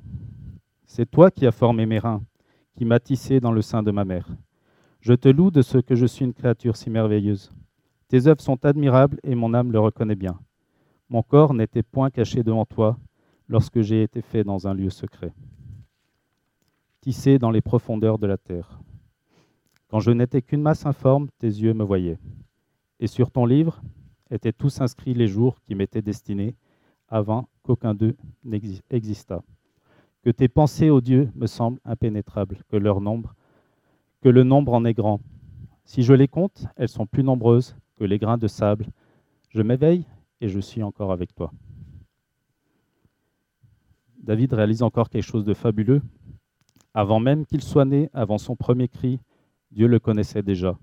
C'est 0.85 1.11
toi 1.11 1.31
qui 1.31 1.47
as 1.47 1.53
formé 1.53 1.85
mes 1.85 1.99
reins, 1.99 2.25
qui 2.77 2.85
m'as 2.85 3.01
tissé 3.01 3.41
dans 3.41 3.53
le 3.53 3.63
sein 3.63 3.83
de 3.83 3.91
ma 3.91 4.05
mère. 4.05 4.29
Je 5.01 5.13
te 5.13 5.29
loue 5.29 5.51
de 5.51 5.63
ce 5.63 5.79
que 5.79 5.95
je 5.95 6.07
suis 6.07 6.25
une 6.25 6.33
créature 6.33 6.77
si 6.77 6.91
merveilleuse. 6.91 7.53
Tes 8.09 8.27
œuvres 8.27 8.41
sont 8.41 8.65
admirables 8.65 9.19
et 9.23 9.35
mon 9.35 9.53
âme 9.53 9.73
le 9.73 9.81
reconnaît 9.81 10.15
bien. 10.15 10.39
Mon 11.09 11.23
corps 11.23 11.53
n'était 11.53 11.83
point 11.83 12.11
caché 12.11 12.43
devant 12.43 12.65
toi 12.65 12.99
lorsque 13.49 13.81
j'ai 13.83 14.03
été 14.03 14.23
fait 14.23 14.45
dans 14.45 14.67
un 14.67 14.75
lieu 14.75 14.91
secret, 14.91 15.35
tissé 17.05 17.39
dans 17.39 17.51
les 17.51 17.61
profondeurs 17.61 18.19
de 18.19 18.27
la 18.27 18.39
terre. 18.39 18.81
Quand 19.89 20.01
je 20.01 20.11
n'étais 20.11 20.41
qu'une 20.41 20.63
masse 20.63 20.87
informe, 20.87 21.29
tes 21.39 21.49
yeux 21.49 21.75
me 21.75 21.85
voyaient. 21.85 22.17
Et 22.99 23.07
sur 23.07 23.31
ton 23.31 23.45
livre 23.45 23.83
étaient 24.31 24.55
tous 24.55 24.81
inscrits 24.81 25.13
les 25.13 25.29
jours 25.29 25.61
qui 25.61 25.75
m'étaient 25.75 26.01
destinés 26.01 26.55
avant 27.09 27.47
qu'aucun 27.63 27.93
d'eux 27.93 28.17
n'existât. 28.43 29.43
Que 30.23 30.31
tes 30.31 30.49
pensées, 30.49 30.89
ô 30.89 31.03
Dieu, 31.03 31.31
me 31.35 31.47
semblent 31.47 31.79
impénétrables, 31.85 32.63
que 32.71 32.77
leur 32.79 33.03
nombre 33.03 33.35
que 34.23 34.31
le 34.31 34.43
nombre 34.43 34.73
en 34.73 34.87
est 34.87 34.95
grand. 34.95 35.21
Si 35.85 36.03
je 36.03 36.15
les 36.15 36.29
compte, 36.29 36.65
elles 36.77 36.89
sont 36.89 37.05
plus 37.05 37.23
nombreuses 37.23 37.77
que 37.97 38.05
les 38.05 38.19
grains 38.19 38.39
de 38.39 38.49
sable. 38.49 38.87
Je 39.51 39.61
m'éveille 39.61 40.07
et 40.41 40.49
je 40.49 40.59
suis 40.59 40.83
encore 40.83 41.13
avec 41.13 41.35
toi. 41.35 41.53
David 44.23 44.55
réalise 44.55 44.83
encore 44.83 45.11
quelque 45.11 45.27
chose 45.27 45.45
de 45.45 45.53
fabuleux. 45.53 46.01
Avant 46.95 47.21
même 47.21 47.45
qu'il 47.45 47.63
soit 47.63 47.85
né, 47.85 48.09
avant 48.13 48.39
son 48.39 48.57
premier 48.57 48.89
cri, 48.89 49.21
Dieu 49.73 49.89
le 49.89 49.99
connaissait 49.99 50.43
déjà. 50.43 50.79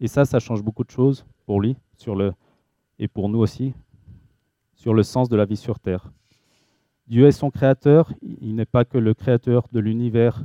Et 0.00 0.08
ça, 0.08 0.24
ça 0.24 0.40
change 0.40 0.62
beaucoup 0.62 0.84
de 0.84 0.90
choses 0.90 1.24
pour 1.46 1.60
lui 1.60 1.76
et 2.98 3.08
pour 3.08 3.28
nous 3.28 3.38
aussi, 3.38 3.74
sur 4.74 4.94
le 4.94 5.02
sens 5.02 5.28
de 5.28 5.36
la 5.36 5.44
vie 5.44 5.56
sur 5.56 5.78
Terre. 5.78 6.10
Dieu 7.06 7.26
est 7.26 7.32
son 7.32 7.50
créateur, 7.50 8.12
il 8.22 8.54
n'est 8.54 8.64
pas 8.64 8.84
que 8.84 8.98
le 8.98 9.14
créateur 9.14 9.68
de 9.70 9.80
l'univers 9.80 10.44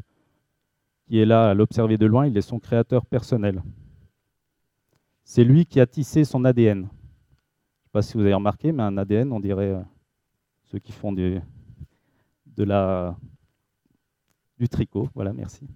qui 1.07 1.19
est 1.19 1.25
là 1.25 1.49
à 1.49 1.53
l'observer 1.53 1.97
de 1.97 2.05
loin, 2.05 2.27
il 2.27 2.37
est 2.37 2.41
son 2.41 2.59
créateur 2.59 3.05
personnel. 3.05 3.63
C'est 5.23 5.43
lui 5.43 5.65
qui 5.65 5.79
a 5.79 5.87
tissé 5.87 6.23
son 6.23 6.45
ADN. 6.45 6.79
Je 6.79 6.83
ne 6.83 6.85
sais 6.85 7.89
pas 7.91 8.01
si 8.01 8.13
vous 8.15 8.21
avez 8.21 8.33
remarqué, 8.33 8.71
mais 8.71 8.83
un 8.83 8.97
ADN, 8.97 9.31
on 9.31 9.39
dirait 9.39 9.71
euh, 9.71 9.81
ceux 10.65 10.79
qui 10.79 10.91
font 10.91 11.13
de 11.13 11.41
la, 12.57 13.15
du 14.57 14.69
tricot. 14.69 15.09
Voilà, 15.13 15.33
merci. 15.33 15.67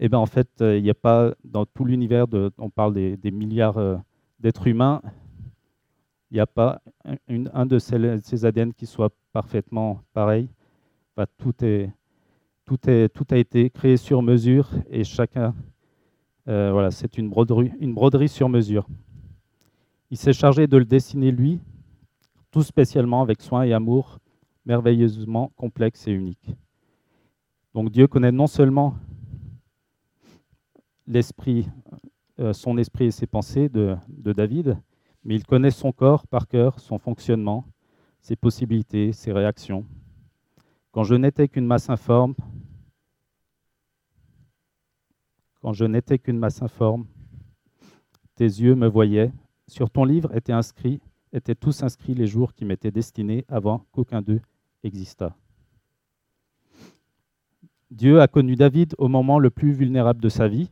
Eh 0.00 0.08
bien 0.08 0.18
en 0.18 0.26
fait, 0.26 0.48
euh, 0.60 0.76
il 0.76 0.82
n'y 0.82 0.90
a 0.90 0.94
pas 0.94 1.34
dans 1.44 1.66
tout 1.66 1.84
l'univers, 1.84 2.26
on 2.58 2.70
parle 2.70 2.94
des, 2.94 3.30
milliards 3.30 3.78
euh, 3.78 3.96
d'êtres 4.38 4.68
humains, 4.68 5.02
il 6.30 6.34
n'y 6.34 6.40
a 6.40 6.46
pas 6.46 6.80
un 7.28 7.66
de 7.66 7.78
ces, 7.78 8.44
ADN 8.44 8.72
qui 8.72 8.86
soit 8.86 9.12
parfaitement 9.32 10.02
pareil. 10.12 10.48
tout 11.38 11.64
est 11.64 11.90
tout, 12.68 12.78
est, 12.88 13.08
tout 13.08 13.24
a 13.30 13.38
été 13.38 13.70
créé 13.70 13.96
sur 13.96 14.20
mesure 14.20 14.68
et 14.90 15.02
chacun, 15.02 15.54
euh, 16.48 16.70
voilà, 16.70 16.90
c'est 16.90 17.16
une 17.16 17.30
broderie, 17.30 17.72
une 17.80 17.94
broderie 17.94 18.28
sur 18.28 18.50
mesure. 18.50 18.86
Il 20.10 20.18
s'est 20.18 20.34
chargé 20.34 20.66
de 20.66 20.76
le 20.76 20.84
dessiner 20.84 21.30
lui, 21.30 21.60
tout 22.50 22.62
spécialement 22.62 23.22
avec 23.22 23.40
soin 23.40 23.62
et 23.62 23.72
amour, 23.72 24.18
merveilleusement 24.66 25.50
complexe 25.56 26.06
et 26.08 26.12
unique. 26.12 26.50
Donc 27.78 27.92
Dieu 27.92 28.08
connaît 28.08 28.32
non 28.32 28.48
seulement 28.48 28.96
l'esprit, 31.06 31.68
euh, 32.40 32.52
son 32.52 32.76
esprit 32.76 33.04
et 33.04 33.10
ses 33.12 33.28
pensées 33.28 33.68
de, 33.68 33.96
David, 34.08 34.78
mais 35.22 35.36
il 35.36 35.46
connaît 35.46 35.70
son 35.70 35.92
corps 35.92 36.26
par 36.26 36.48
cœur, 36.48 36.80
son 36.80 36.98
fonctionnement, 36.98 37.64
ses 38.20 38.34
possibilités, 38.34 39.12
ses 39.12 39.30
réactions. 39.30 39.86
Quand 40.90 41.04
je 41.04 41.14
n'étais 41.14 41.46
qu'une 41.46 41.66
masse 41.66 41.88
informe, 41.88 42.34
quand 45.62 45.72
je 45.72 45.84
n'étais 45.84 46.18
qu'une 46.18 46.38
masse 46.38 46.60
informe, 46.60 47.06
tes 48.34 48.42
yeux 48.42 48.74
me 48.74 48.88
voyaient. 48.88 49.30
Sur 49.68 49.88
ton 49.88 50.04
livre 50.04 50.34
étaient 50.34 50.52
inscrits, 50.52 51.00
étaient 51.32 51.54
tous 51.54 51.84
inscrits 51.84 52.14
les 52.14 52.26
jours 52.26 52.54
qui 52.54 52.64
m'étaient 52.64 52.90
destinés 52.90 53.44
avant 53.46 53.86
qu'aucun 53.92 54.20
d'eux 54.20 54.40
existât. 54.82 55.32
Dieu 57.90 58.20
a 58.20 58.28
connu 58.28 58.54
David 58.54 58.94
au 58.98 59.08
moment 59.08 59.38
le 59.38 59.50
plus 59.50 59.72
vulnérable 59.72 60.20
de 60.20 60.28
sa 60.28 60.46
vie, 60.46 60.70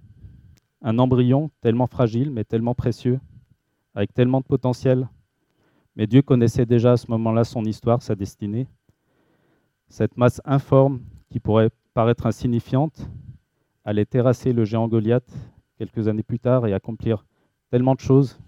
un 0.82 0.98
embryon 0.98 1.50
tellement 1.60 1.86
fragile 1.86 2.30
mais 2.30 2.44
tellement 2.44 2.74
précieux, 2.74 3.20
avec 3.94 4.12
tellement 4.12 4.40
de 4.40 4.46
potentiel. 4.46 5.08
Mais 5.96 6.06
Dieu 6.06 6.20
connaissait 6.20 6.66
déjà 6.66 6.92
à 6.92 6.96
ce 6.96 7.10
moment-là 7.10 7.44
son 7.44 7.64
histoire, 7.64 8.02
sa 8.02 8.14
destinée. 8.14 8.68
Cette 9.88 10.16
masse 10.18 10.42
informe 10.44 11.00
qui 11.30 11.40
pourrait 11.40 11.70
paraître 11.94 12.26
insignifiante, 12.26 13.08
allait 13.82 14.04
terrasser 14.04 14.52
le 14.52 14.66
géant 14.66 14.86
Goliath 14.86 15.32
quelques 15.78 16.08
années 16.08 16.22
plus 16.22 16.38
tard 16.38 16.66
et 16.66 16.74
accomplir 16.74 17.24
tellement 17.70 17.94
de 17.94 18.00
choses. 18.00 18.38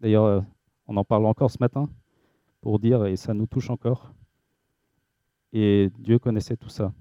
D'ailleurs, 0.00 0.24
euh, 0.24 0.40
on 0.86 0.96
en 0.96 1.04
parle 1.04 1.26
encore 1.26 1.50
ce 1.50 1.58
matin 1.60 1.90
pour 2.62 2.78
dire, 2.78 3.04
et 3.04 3.16
ça 3.16 3.34
nous 3.34 3.46
touche 3.46 3.68
encore. 3.68 4.14
Et 5.52 5.90
Dieu 5.98 6.18
connaissait 6.18 6.56
tout 6.56 6.70
ça. 6.70 6.94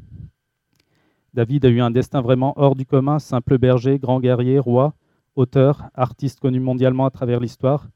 David 1.33 1.65
a 1.65 1.69
eu 1.69 1.81
un 1.81 1.89
destin 1.89 2.21
vraiment 2.21 2.53
hors 2.57 2.75
du 2.75 2.85
commun, 2.85 3.17
simple 3.17 3.57
berger, 3.57 3.97
grand 3.97 4.19
guerrier, 4.19 4.59
roi, 4.59 4.93
auteur, 5.35 5.89
artiste 5.95 6.39
connu 6.39 6.59
mondialement 6.59 7.05
à 7.05 7.09
travers 7.09 7.39
l'histoire. 7.39 7.89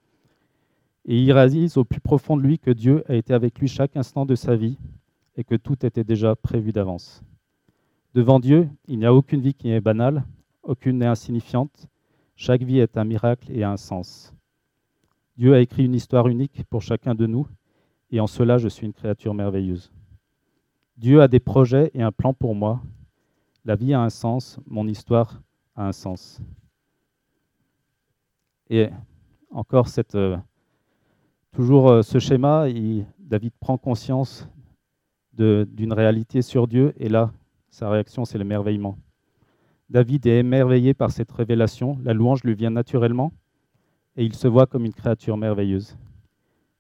Et 1.06 1.22
il 1.22 1.32
réalise 1.32 1.78
au 1.78 1.86
plus 1.86 2.02
profond 2.02 2.36
de 2.36 2.42
lui 2.42 2.58
que 2.58 2.72
Dieu 2.72 3.04
a 3.08 3.16
été 3.16 3.34
avec 3.34 3.60
lui 3.60 3.68
chaque 3.68 3.96
instant 3.96 4.26
de 4.26 4.36
sa 4.36 4.56
vie 4.56 4.78
et 5.36 5.44
que 5.44 5.56
tout 5.56 5.86
était 5.86 6.04
déjà 6.04 6.36
prévu 6.36 6.72
d'avance. 6.72 7.22
Devant 8.16 8.40
Dieu, 8.40 8.68
il 8.88 8.98
n'y 8.98 9.06
a 9.06 9.14
aucune 9.14 9.42
vie 9.42 9.54
qui 9.54 9.70
est 9.70 9.82
banale, 9.82 10.26
aucune 10.64 10.98
n'est 10.98 11.06
insignifiante. 11.06 11.88
Chaque 12.36 12.64
vie 12.64 12.80
est 12.80 12.98
un 12.98 13.04
miracle 13.04 13.52
et 13.52 13.64
a 13.64 13.72
un 13.72 13.78
sens. 13.78 14.34
Dieu 15.38 15.54
a 15.54 15.60
écrit 15.60 15.86
une 15.86 15.94
histoire 15.94 16.28
unique 16.28 16.64
pour 16.72 16.82
chacun 16.82 17.14
de 17.14 17.28
nous, 17.28 17.48
et 18.10 18.20
en 18.20 18.26
cela 18.26 18.58
je 18.58 18.68
suis 18.68 18.88
une 18.88 18.94
créature 18.94 19.36
merveilleuse. 19.36 19.92
Dieu 20.98 21.22
a 21.22 21.28
des 21.28 21.40
projets 21.40 21.92
et 21.94 22.02
un 22.02 22.12
plan 22.12 22.34
pour 22.34 22.56
moi. 22.56 22.82
La 23.68 23.76
vie 23.76 23.94
a 23.94 24.00
un 24.00 24.10
sens, 24.10 24.62
mon 24.66 24.88
histoire 24.88 25.42
a 25.76 25.86
un 25.86 25.92
sens. 25.92 26.40
Et 28.70 28.88
encore 29.52 29.90
euh, 30.16 30.38
toujours 31.52 31.90
euh, 31.90 32.02
ce 32.02 32.18
schéma, 32.18 32.68
David 33.20 33.52
prend 33.60 33.78
conscience 33.78 34.48
d'une 35.34 35.92
réalité 35.92 36.42
sur 36.42 36.66
Dieu, 36.66 36.94
et 36.96 37.10
là, 37.10 37.34
sa 37.70 37.90
réaction, 37.90 38.24
c'est 38.24 38.38
l'émerveillement. 38.38 38.98
David 39.90 40.26
est 40.28 40.40
émerveillé 40.40 40.94
par 40.94 41.12
cette 41.12 41.34
révélation, 41.34 42.00
la 42.06 42.14
louange 42.14 42.46
lui 42.46 42.56
vient 42.56 42.70
naturellement, 42.70 43.34
et 44.16 44.24
il 44.24 44.34
se 44.34 44.48
voit 44.48 44.66
comme 44.66 44.86
une 44.86 44.94
créature 44.94 45.36
merveilleuse. 45.36 45.98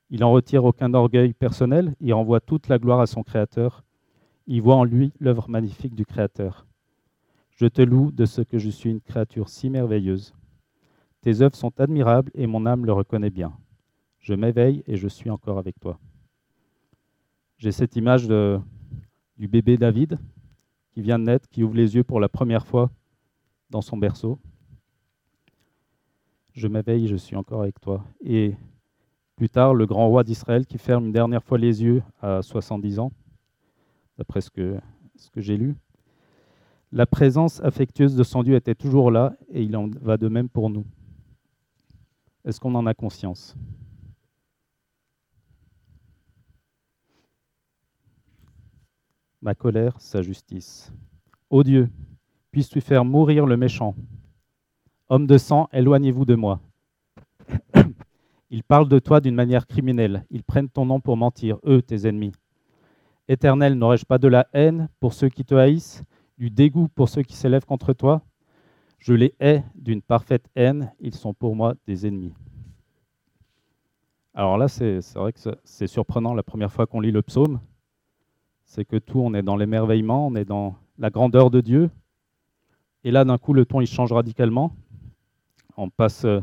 Il 0.09 0.21
n'en 0.21 0.31
retire 0.31 0.63
aucun 0.63 0.93
orgueil 0.93 1.33
personnel, 1.33 1.95
il 1.99 2.13
renvoie 2.13 2.39
toute 2.39 2.69
la 2.69 2.79
gloire 2.79 3.01
à 3.01 3.07
son 3.07 3.23
Créateur, 3.23 3.83
il 4.47 4.61
voit 4.61 4.77
en 4.77 4.85
lui 4.85 5.11
l'œuvre 5.19 5.49
magnifique 5.49 5.93
du 5.93 6.05
Créateur. 6.05 6.63
Je 7.57 7.65
te 7.65 7.81
loue 7.81 8.11
de 8.11 8.25
ce 8.25 8.41
que 8.41 8.59
je 8.59 8.69
suis 8.69 8.91
une 8.91 9.01
créature 9.01 9.49
si 9.49 9.71
merveilleuse. 9.71 10.35
Tes 11.21 11.41
œuvres 11.41 11.55
sont 11.55 11.79
admirables 11.79 12.31
et 12.35 12.45
mon 12.45 12.67
âme 12.67 12.85
le 12.85 12.93
reconnaît 12.93 13.31
bien. 13.31 13.57
Je 14.19 14.35
m'éveille 14.35 14.83
et 14.85 14.95
je 14.95 15.07
suis 15.07 15.31
encore 15.31 15.57
avec 15.57 15.79
toi. 15.79 15.99
J'ai 17.57 17.71
cette 17.71 17.95
image 17.95 18.27
du 18.27 19.47
bébé 19.47 19.75
David 19.75 20.19
qui 20.91 21.01
vient 21.01 21.17
de 21.17 21.23
naître, 21.23 21.49
qui 21.49 21.63
ouvre 21.63 21.75
les 21.75 21.95
yeux 21.95 22.03
pour 22.03 22.19
la 22.19 22.29
première 22.29 22.67
fois 22.67 22.91
dans 23.71 23.81
son 23.81 23.97
berceau. 23.97 24.37
Je 26.53 26.67
m'éveille, 26.67 27.07
je 27.07 27.15
suis 27.15 27.35
encore 27.35 27.63
avec 27.63 27.81
toi. 27.81 28.05
Et 28.21 28.55
plus 29.35 29.49
tard, 29.49 29.73
le 29.73 29.87
grand 29.87 30.07
roi 30.09 30.23
d'Israël 30.23 30.67
qui 30.67 30.77
ferme 30.77 31.07
une 31.07 31.11
dernière 31.11 31.43
fois 31.43 31.57
les 31.57 31.81
yeux 31.81 32.03
à 32.21 32.43
70 32.43 32.99
ans, 32.99 33.11
d'après 34.19 34.41
ce 34.41 34.51
que, 34.51 34.79
ce 35.15 35.31
que 35.31 35.41
j'ai 35.41 35.57
lu. 35.57 35.75
La 36.91 37.05
présence 37.05 37.61
affectueuse 37.63 38.15
de 38.15 38.23
son 38.23 38.43
Dieu 38.43 38.55
était 38.55 38.75
toujours 38.75 39.11
là 39.11 39.35
et 39.49 39.61
il 39.61 39.75
en 39.75 39.89
va 40.01 40.17
de 40.17 40.29
même 40.29 40.47
pour 40.47 40.69
nous. 40.69 40.85
Est-ce 42.45 42.61
qu'on 42.61 42.75
en 42.75 42.85
a 42.85 42.93
conscience? 42.93 43.57
Ma 49.41 49.53
colère, 49.53 49.99
sa 49.99 50.21
justice. 50.21 50.93
Ô 51.49 51.63
Dieu, 51.63 51.89
puisses-tu 52.51 52.79
faire 52.79 53.03
mourir 53.03 53.45
le 53.45 53.57
méchant? 53.57 53.93
Homme 55.09 55.27
de 55.27 55.37
sang, 55.37 55.67
éloignez-vous 55.73 56.25
de 56.25 56.35
moi. 56.35 56.61
Ils 58.49 58.63
parlent 58.63 58.87
de 58.87 58.99
toi 58.99 59.19
d'une 59.19 59.35
manière 59.35 59.67
criminelle. 59.67 60.25
Ils 60.31 60.43
prennent 60.43 60.69
ton 60.69 60.85
nom 60.85 61.01
pour 61.01 61.17
mentir, 61.17 61.59
eux, 61.65 61.81
tes 61.81 62.07
ennemis. 62.07 62.31
Éternel, 63.27 63.73
n'aurais-je 63.73 64.05
pas 64.05 64.17
de 64.17 64.29
la 64.29 64.47
haine 64.53 64.87
pour 65.01 65.13
ceux 65.13 65.27
qui 65.27 65.43
te 65.43 65.53
haïssent, 65.53 66.03
du 66.37 66.49
dégoût 66.49 66.87
pour 66.87 67.09
ceux 67.09 67.23
qui 67.23 67.35
s'élèvent 67.35 67.65
contre 67.65 67.93
toi 67.93 68.21
Je 68.99 69.13
les 69.13 69.33
hais 69.39 69.63
d'une 69.75 70.01
parfaite 70.01 70.49
haine, 70.55 70.91
ils 70.99 71.15
sont 71.15 71.33
pour 71.33 71.55
moi 71.55 71.75
des 71.85 72.07
ennemis. 72.07 72.33
Alors 74.33 74.57
là, 74.57 74.67
c'est 74.67 74.99
vrai 75.15 75.33
que 75.33 75.39
c'est 75.63 75.87
surprenant 75.87 76.33
la 76.35 76.43
première 76.43 76.71
fois 76.71 76.85
qu'on 76.85 76.99
lit 76.99 77.11
le 77.11 77.23
psaume. 77.23 77.59
C'est 78.65 78.85
que 78.85 78.97
tout, 78.97 79.19
on 79.19 79.33
est 79.33 79.41
dans 79.41 79.55
l'émerveillement, 79.55 80.27
on 80.27 80.35
est 80.35 80.45
dans 80.45 80.75
la 80.99 81.09
grandeur 81.09 81.49
de 81.49 81.59
Dieu. 81.59 81.89
Et 83.03 83.09
là, 83.09 83.25
d'un 83.25 83.37
coup, 83.37 83.53
le 83.53 83.65
ton, 83.65 83.81
il 83.81 83.87
change 83.87 84.11
radicalement. 84.11 84.75
On 85.75 85.89
passe 85.89 86.25
euh, 86.25 86.41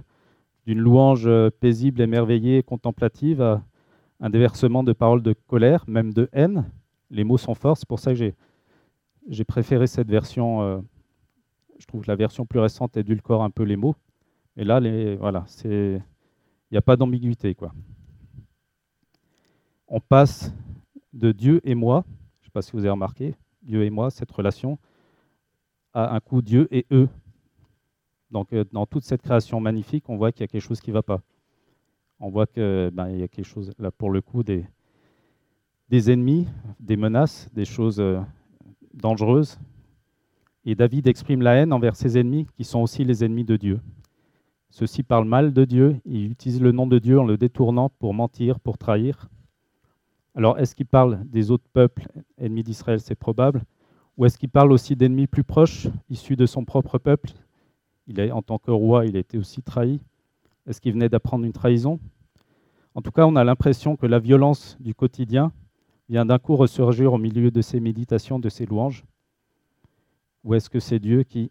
d'une 0.67 0.79
louange 0.79 1.27
euh, 1.27 1.51
paisible, 1.51 2.01
émerveillée, 2.01 2.63
contemplative 2.63 3.43
à 3.43 3.63
un 4.21 4.31
déversement 4.31 4.83
de 4.83 4.93
paroles 4.93 5.23
de 5.23 5.35
colère, 5.47 5.85
même 5.87 6.13
de 6.13 6.29
haine. 6.33 6.65
Les 7.11 7.23
mots 7.23 7.39
sont 7.39 7.55
forts, 7.55 7.77
c'est 7.77 7.89
pour 7.89 8.01
ça 8.01 8.13
que 8.13 8.17
j'ai 8.17 8.35
préféré 9.47 9.87
cette 9.87 10.09
version. 10.09 10.63
Euh, 10.63 10.81
je 11.79 11.87
trouve 11.87 12.03
que 12.03 12.11
la 12.11 12.17
version 12.17 12.47
plus 12.47 12.61
récente 12.61 12.97
édulcore 12.97 13.43
un 13.43 13.51
peu 13.51 13.63
les 13.63 13.77
mots. 13.77 13.97
Et 14.57 14.65
là, 14.65 14.81
voilà, 15.19 15.45
il 15.65 16.03
n'y 16.71 16.79
a 16.79 16.83
pas 16.83 16.97
d'ambiguïté. 16.97 17.57
On 19.89 20.01
passe 20.01 20.53
de 21.13 21.33
Dieu 21.33 21.61
et 21.65 21.75
moi, 21.75 22.05
je 22.41 22.43
ne 22.43 22.45
sais 22.47 22.53
pas 22.53 22.63
si 22.63 22.73
vous 22.73 22.81
avez 22.81 22.91
remarqué, 22.91 23.35
Dieu 23.63 23.85
et 23.85 23.91
moi, 23.91 24.11
cette 24.11 24.31
relation, 24.31 24.79
à 25.93 26.15
un 26.15 26.21
coup 26.21 26.43
Dieu 26.43 26.69
et 26.71 26.87
eux. 26.91 27.09
Donc 28.31 28.53
euh, 28.53 28.65
dans 28.73 28.87
toute 28.87 29.05
cette 29.05 29.23
création 29.23 29.61
magnifique, 29.61 30.09
on 30.09 30.17
voit 30.17 30.33
qu'il 30.33 30.43
y 30.43 30.45
a 30.45 30.49
quelque 30.49 30.63
chose 30.63 30.81
qui 30.81 30.91
ne 30.91 30.95
va 30.95 31.03
pas. 31.03 31.21
On 32.21 32.31
voit 32.31 32.47
qu'il 32.47 32.91
ben, 32.93 33.11
y 33.11 33.23
a 33.23 33.29
quelque 33.29 33.47
chose, 33.47 33.73
là 33.79 33.91
pour 33.91 34.11
le 34.11 34.21
coup, 34.21 34.43
des, 34.43 34.67
des 35.89 36.11
ennemis, 36.11 36.49
des 36.81 36.97
menaces, 36.97 37.49
des 37.53 37.65
choses 37.65 38.01
euh, 38.01 38.21
dangereuses. 38.95 39.59
Et 40.65 40.75
David 40.75 41.07
exprime 41.07 41.43
la 41.43 41.55
haine 41.55 41.73
envers 41.73 41.97
ses 41.97 42.19
ennemis, 42.19 42.47
qui 42.57 42.65
sont 42.65 42.81
aussi 42.81 43.05
les 43.05 43.25
ennemis 43.25 43.45
de 43.45 43.57
Dieu. 43.57 43.81
Ceux-ci 44.71 45.03
parlent 45.03 45.29
mal 45.29 45.53
de 45.53 45.65
Dieu, 45.65 46.01
ils 46.05 46.33
utilisent 46.33 46.63
le 46.63 46.73
nom 46.73 46.87
de 46.87 46.99
Dieu 46.99 47.21
en 47.21 47.25
le 47.25 47.37
détournant 47.37 47.91
pour 47.91 48.15
mentir, 48.15 48.59
pour 48.59 48.79
trahir. 48.79 49.29
Alors, 50.35 50.59
est-ce 50.59 50.75
qu'il 50.75 50.87
parle 50.87 51.21
des 51.27 51.51
autres 51.51 51.69
peuples 51.73 52.09
ennemis 52.39 52.65
d'Israël? 52.65 52.99
C'est 52.99 53.15
probable. 53.15 53.63
Ou 54.17 54.25
est-ce 54.25 54.37
qu'il 54.39 54.49
parle 54.49 54.73
aussi 54.73 54.97
d'ennemis 54.97 55.27
plus 55.27 55.45
proches, 55.45 55.87
issus 56.11 56.35
de 56.35 56.47
son 56.47 56.65
propre 56.65 56.99
peuple? 56.99 57.31
Il 58.07 58.21
En 58.33 58.43
tant 58.43 58.59
que 58.59 58.71
roi, 58.71 59.07
il 59.07 59.17
a 59.17 59.21
été 59.21 59.39
aussi 59.39 59.63
trahi. 59.63 60.01
Est-ce 60.67 60.81
qu'il 60.81 60.93
venait 60.93 61.09
d'apprendre 61.09 61.45
une 61.45 61.53
trahison? 61.53 62.01
En 62.95 63.03
tout 63.03 63.11
cas, 63.11 63.27
on 63.27 63.37
a 63.37 63.45
l'impression 63.45 63.97
que 63.97 64.07
la 64.07 64.19
violence 64.19 64.77
du 64.81 64.95
quotidien 64.95 65.53
vient 66.09 66.27
d'un 66.27 66.39
coup 66.39 66.57
ressurgir 66.57 67.13
au 67.13 67.19
milieu 67.19 67.51
de 67.51 67.61
ses 67.63 67.81
méditations, 67.81 68.39
de 68.39 68.49
ses 68.49 68.67
louanges. 68.67 69.05
Ou 70.45 70.55
est-ce 70.55 70.69
que 70.69 70.81
c'est 70.81 70.99
Dieu 70.99 71.23
qui 71.23 71.51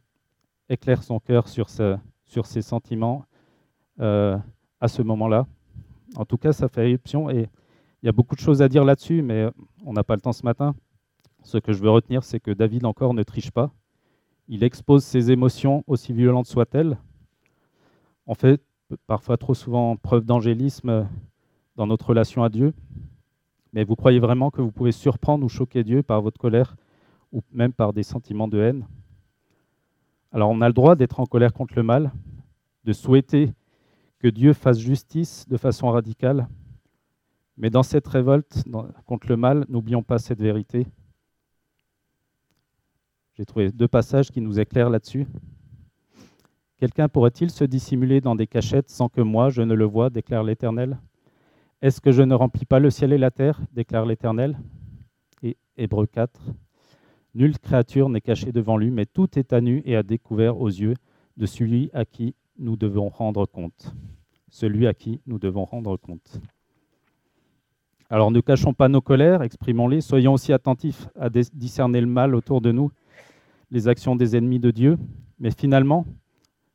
éclaire 0.70 1.04
son 1.04 1.20
cœur 1.20 1.48
sur, 1.48 1.70
ses 1.70 2.62
sentiments 2.62 3.26
euh, 4.00 4.38
à 4.80 4.88
ce 4.88 5.02
moment-là? 5.02 5.48
En 6.16 6.26
tout 6.26 6.38
cas, 6.38 6.54
ça 6.54 6.68
fait 6.68 6.90
éruption 6.90 7.30
et 7.30 7.50
il 8.02 8.06
y 8.06 8.10
a 8.10 8.12
beaucoup 8.12 8.36
de 8.36 8.42
choses 8.42 8.62
à 8.62 8.68
dire 8.68 8.84
là-dessus, 8.84 9.22
mais 9.22 9.50
on 9.84 9.94
n'a 9.94 10.04
pas 10.04 10.16
le 10.16 10.22
temps 10.22 10.34
ce 10.34 10.44
matin. 10.44 10.76
Ce 11.44 11.58
que 11.58 11.74
je 11.74 11.82
veux 11.82 11.90
retenir, 11.90 12.24
c'est 12.24 12.40
que 12.40 12.52
David 12.52 12.86
encore 12.86 13.14
ne 13.14 13.24
triche 13.24 13.52
pas. 13.52 13.72
Il 14.48 14.64
expose 14.64 15.04
ses 15.04 15.32
émotions, 15.32 15.84
aussi 15.88 16.14
violentes 16.14 16.48
soient-elles. 16.48 16.98
On 18.28 18.36
fait 18.36 18.62
parfois 19.08 19.38
trop 19.38 19.54
souvent 19.54 19.96
preuve 19.96 20.26
d'angélisme 20.26 21.08
dans 21.76 21.88
notre 21.88 22.08
relation 22.08 22.44
à 22.44 22.50
Dieu. 22.50 22.74
Mais 23.74 23.84
vous 23.84 23.96
croyez 23.96 24.20
vraiment 24.20 24.52
que 24.52 24.62
vous 24.62 24.72
pouvez 24.72 24.92
surprendre 24.92 25.44
ou 25.44 25.50
choquer 25.50 25.84
Dieu 25.84 26.04
par 26.04 26.22
votre 26.22 26.40
colère 26.40 26.76
ou 27.32 27.42
même 27.52 27.74
par 27.74 27.92
des 27.92 28.04
sentiments 28.04 28.48
de 28.48 28.60
haine? 28.60 28.86
Alors 30.32 30.52
on 30.52 30.62
a 30.62 30.68
le 30.68 30.74
droit 30.74 30.96
d'être 30.96 31.20
en 31.20 31.26
colère 31.26 31.54
contre 31.54 31.74
le 31.76 31.84
mal, 31.84 32.12
de 32.86 32.94
souhaiter 32.94 33.52
que 34.20 34.28
Dieu 34.28 34.54
fasse 34.54 34.78
justice 34.78 35.48
de 35.50 35.58
façon 35.58 35.90
radicale, 35.90 36.48
mais 37.58 37.70
dans 37.70 37.84
cette 37.84 38.08
révolte 38.08 38.64
contre 39.06 39.28
le 39.28 39.38
mal, 39.38 39.66
n'oublions 39.70 40.04
pas 40.04 40.18
cette 40.18 40.40
vérité. 40.40 40.88
J'ai 43.36 43.46
trouvé 43.46 43.72
deux 43.72 43.88
passages 43.88 44.32
qui 44.32 44.42
nous 44.42 44.60
éclairent 44.60 44.90
là-dessus. 44.90 45.28
Quelqu'un 46.78 47.10
pourrait-il 47.10 47.50
se 47.50 47.64
dissimuler 47.64 48.22
dans 48.22 48.36
des 48.36 48.48
cachettes 48.48 48.90
sans 48.90 49.10
que 49.10 49.22
moi 49.22 49.50
je 49.50 49.62
ne 49.62 49.74
le 49.74 49.86
voie, 49.86 50.10
déclare 50.10 50.44
l'Éternel? 50.44 51.00
Est-ce 51.84 52.00
que 52.00 52.14
je 52.14 52.22
ne 52.22 52.34
remplis 52.34 52.64
pas 52.64 52.80
le 52.80 52.90
ciel 52.90 53.12
et 53.12 53.18
la 53.18 53.30
terre, 53.30 53.60
déclare 53.74 54.06
l'Éternel? 54.06 54.58
Et 55.42 55.58
Hébreu 55.76 56.08
4. 56.08 56.40
Nulle 57.36 57.60
créature 57.60 58.08
n'est 58.08 58.22
cachée 58.22 58.54
devant 58.54 58.78
lui, 58.78 58.90
mais 58.90 59.06
tout 59.06 59.38
est 59.38 59.52
à 59.52 59.60
nu 59.60 59.82
et 59.84 59.98
à 59.98 60.02
découvert 60.02 60.62
aux 60.62 60.70
yeux 60.70 60.94
de 61.36 61.46
celui 61.46 61.90
à 61.92 62.06
qui 62.06 62.36
nous 62.58 62.78
devons 62.78 63.10
rendre 63.10 63.46
compte. 63.46 63.94
Celui 64.50 64.88
à 64.88 64.94
qui 64.94 65.20
nous 65.28 65.40
devons 65.40 65.66
rendre 65.66 65.98
compte. 65.98 66.40
Alors 68.10 68.32
ne 68.32 68.40
cachons 68.40 68.74
pas 68.74 68.88
nos 68.88 69.02
colères, 69.02 69.42
exprimons-les, 69.42 70.00
soyons 70.00 70.32
aussi 70.32 70.54
attentifs 70.54 71.10
à 71.20 71.30
discerner 71.30 72.00
le 72.00 72.08
mal 72.08 72.34
autour 72.34 72.62
de 72.62 72.72
nous, 72.72 72.92
les 73.72 73.90
actions 73.90 74.16
des 74.16 74.38
ennemis 74.38 74.60
de 74.60 74.72
Dieu, 74.72 74.98
mais 75.38 75.52
finalement, 75.52 76.06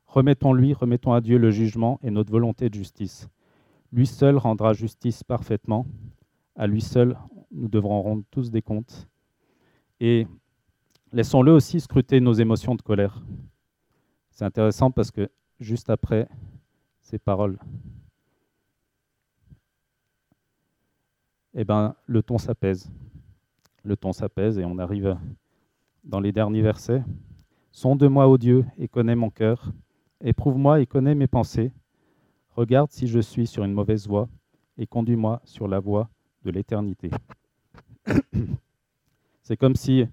remettons-lui, 0.05 0.73
remettons 0.73 1.13
à 1.13 1.21
Dieu 1.21 1.39
le 1.39 1.49
jugement 1.49 1.99
et 2.03 2.11
notre 2.11 2.31
volonté 2.31 2.69
de 2.69 2.75
justice. 2.75 3.27
Lui 3.91 4.05
seul 4.05 4.37
rendra 4.37 4.73
justice 4.73 5.23
parfaitement, 5.23 5.85
à 6.55 6.67
lui 6.67 6.81
seul 6.81 7.17
nous 7.51 7.67
devrons 7.67 8.01
rendre 8.01 8.23
tous 8.29 8.51
des 8.51 8.61
comptes. 8.61 9.07
Et 9.99 10.27
laissons-le 11.11 11.51
aussi 11.51 11.79
scruter 11.79 12.19
nos 12.19 12.33
émotions 12.33 12.75
de 12.75 12.81
colère. 12.81 13.21
C'est 14.31 14.45
intéressant 14.45 14.91
parce 14.91 15.11
que 15.11 15.29
juste 15.59 15.89
après 15.89 16.27
ces 17.01 17.17
paroles, 17.19 17.57
eh 21.55 21.65
ben, 21.65 21.95
le 22.05 22.21
ton 22.21 22.37
s'apaise. 22.37 22.91
Le 23.83 23.97
ton 23.97 24.13
s'apaise 24.13 24.59
et 24.59 24.65
on 24.65 24.77
arrive 24.77 25.17
dans 26.03 26.19
les 26.19 26.31
derniers 26.31 26.61
versets. 26.61 27.03
Sonde-moi, 27.71 28.27
ô 28.27 28.37
Dieu, 28.37 28.65
et 28.77 28.87
connais 28.87 29.15
mon 29.15 29.29
cœur. 29.29 29.71
Éprouve-moi 30.21 30.81
et 30.81 30.85
connais 30.85 31.15
mes 31.15 31.27
pensées. 31.27 31.71
Regarde 32.55 32.91
si 32.91 33.07
je 33.07 33.19
suis 33.19 33.47
sur 33.47 33.63
une 33.63 33.73
mauvaise 33.73 34.07
voie 34.07 34.27
et 34.77 34.87
conduis-moi 34.87 35.41
sur 35.43 35.67
la 35.67 35.79
voie 35.79 36.09
de 36.43 36.51
l'éternité. 36.51 37.11
C'est 39.43 39.57
comme 39.57 39.75
si, 39.75 40.05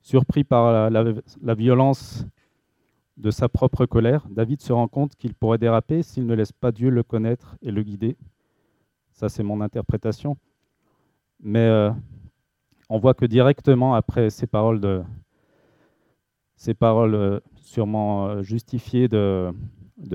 surpris 0.00 0.44
par 0.44 0.90
la, 0.90 1.54
violence 1.54 2.26
de 3.16 3.30
sa 3.30 3.48
propre 3.48 3.86
colère, 3.86 4.26
David 4.30 4.60
se 4.60 4.72
rend 4.72 4.88
compte 4.88 5.16
qu'il 5.16 5.34
pourrait 5.34 5.58
déraper 5.58 6.02
s'il 6.02 6.26
ne 6.26 6.34
laisse 6.34 6.52
pas 6.52 6.72
Dieu 6.72 6.90
le 6.90 7.02
connaître 7.02 7.56
et 7.62 7.70
le 7.70 7.82
guider. 7.82 8.16
Ça, 9.12 9.28
c'est 9.28 9.42
mon 9.42 9.60
interprétation. 9.60 10.36
Mais 11.40 11.66
euh, 11.66 11.90
on 12.88 12.98
voit 12.98 13.14
que 13.14 13.26
directement 13.26 13.94
après 13.94 14.30
ces 14.30 14.46
paroles, 14.46 15.04
ces 16.56 16.74
paroles 16.74 17.14
euh, 17.14 17.40
sûrement 17.56 18.26
euh, 18.28 18.42
justifiées 18.42 19.08
de, 19.08 19.52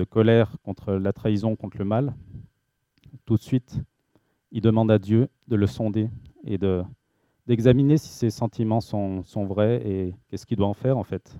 colère 0.04 0.56
contre 0.62 0.94
la 0.94 1.12
trahison, 1.12 1.56
contre 1.56 1.78
le 1.78 1.84
mal, 1.84 2.14
tout 3.24 3.36
de 3.36 3.42
suite, 3.42 3.80
il 4.52 4.60
demande 4.60 4.90
à 4.90 4.98
Dieu 4.98 5.28
de 5.48 5.56
le 5.56 5.66
sonder 5.66 6.08
et 6.44 6.58
d'examiner 7.46 7.96
si 7.96 8.08
ses 8.08 8.30
sentiments 8.30 8.80
sont, 8.80 9.22
sont 9.24 9.44
vrais 9.44 9.86
et 9.86 10.14
qu'est-ce 10.28 10.46
qu'il 10.46 10.58
doit 10.58 10.66
en 10.66 10.74
faire 10.74 10.98
en 10.98 11.04
fait. 11.04 11.36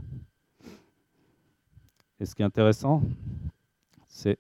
Et 2.20 2.26
ce 2.26 2.34
qui 2.34 2.42
est 2.42 2.44
intéressant, 2.44 3.02
c'est 4.06 4.38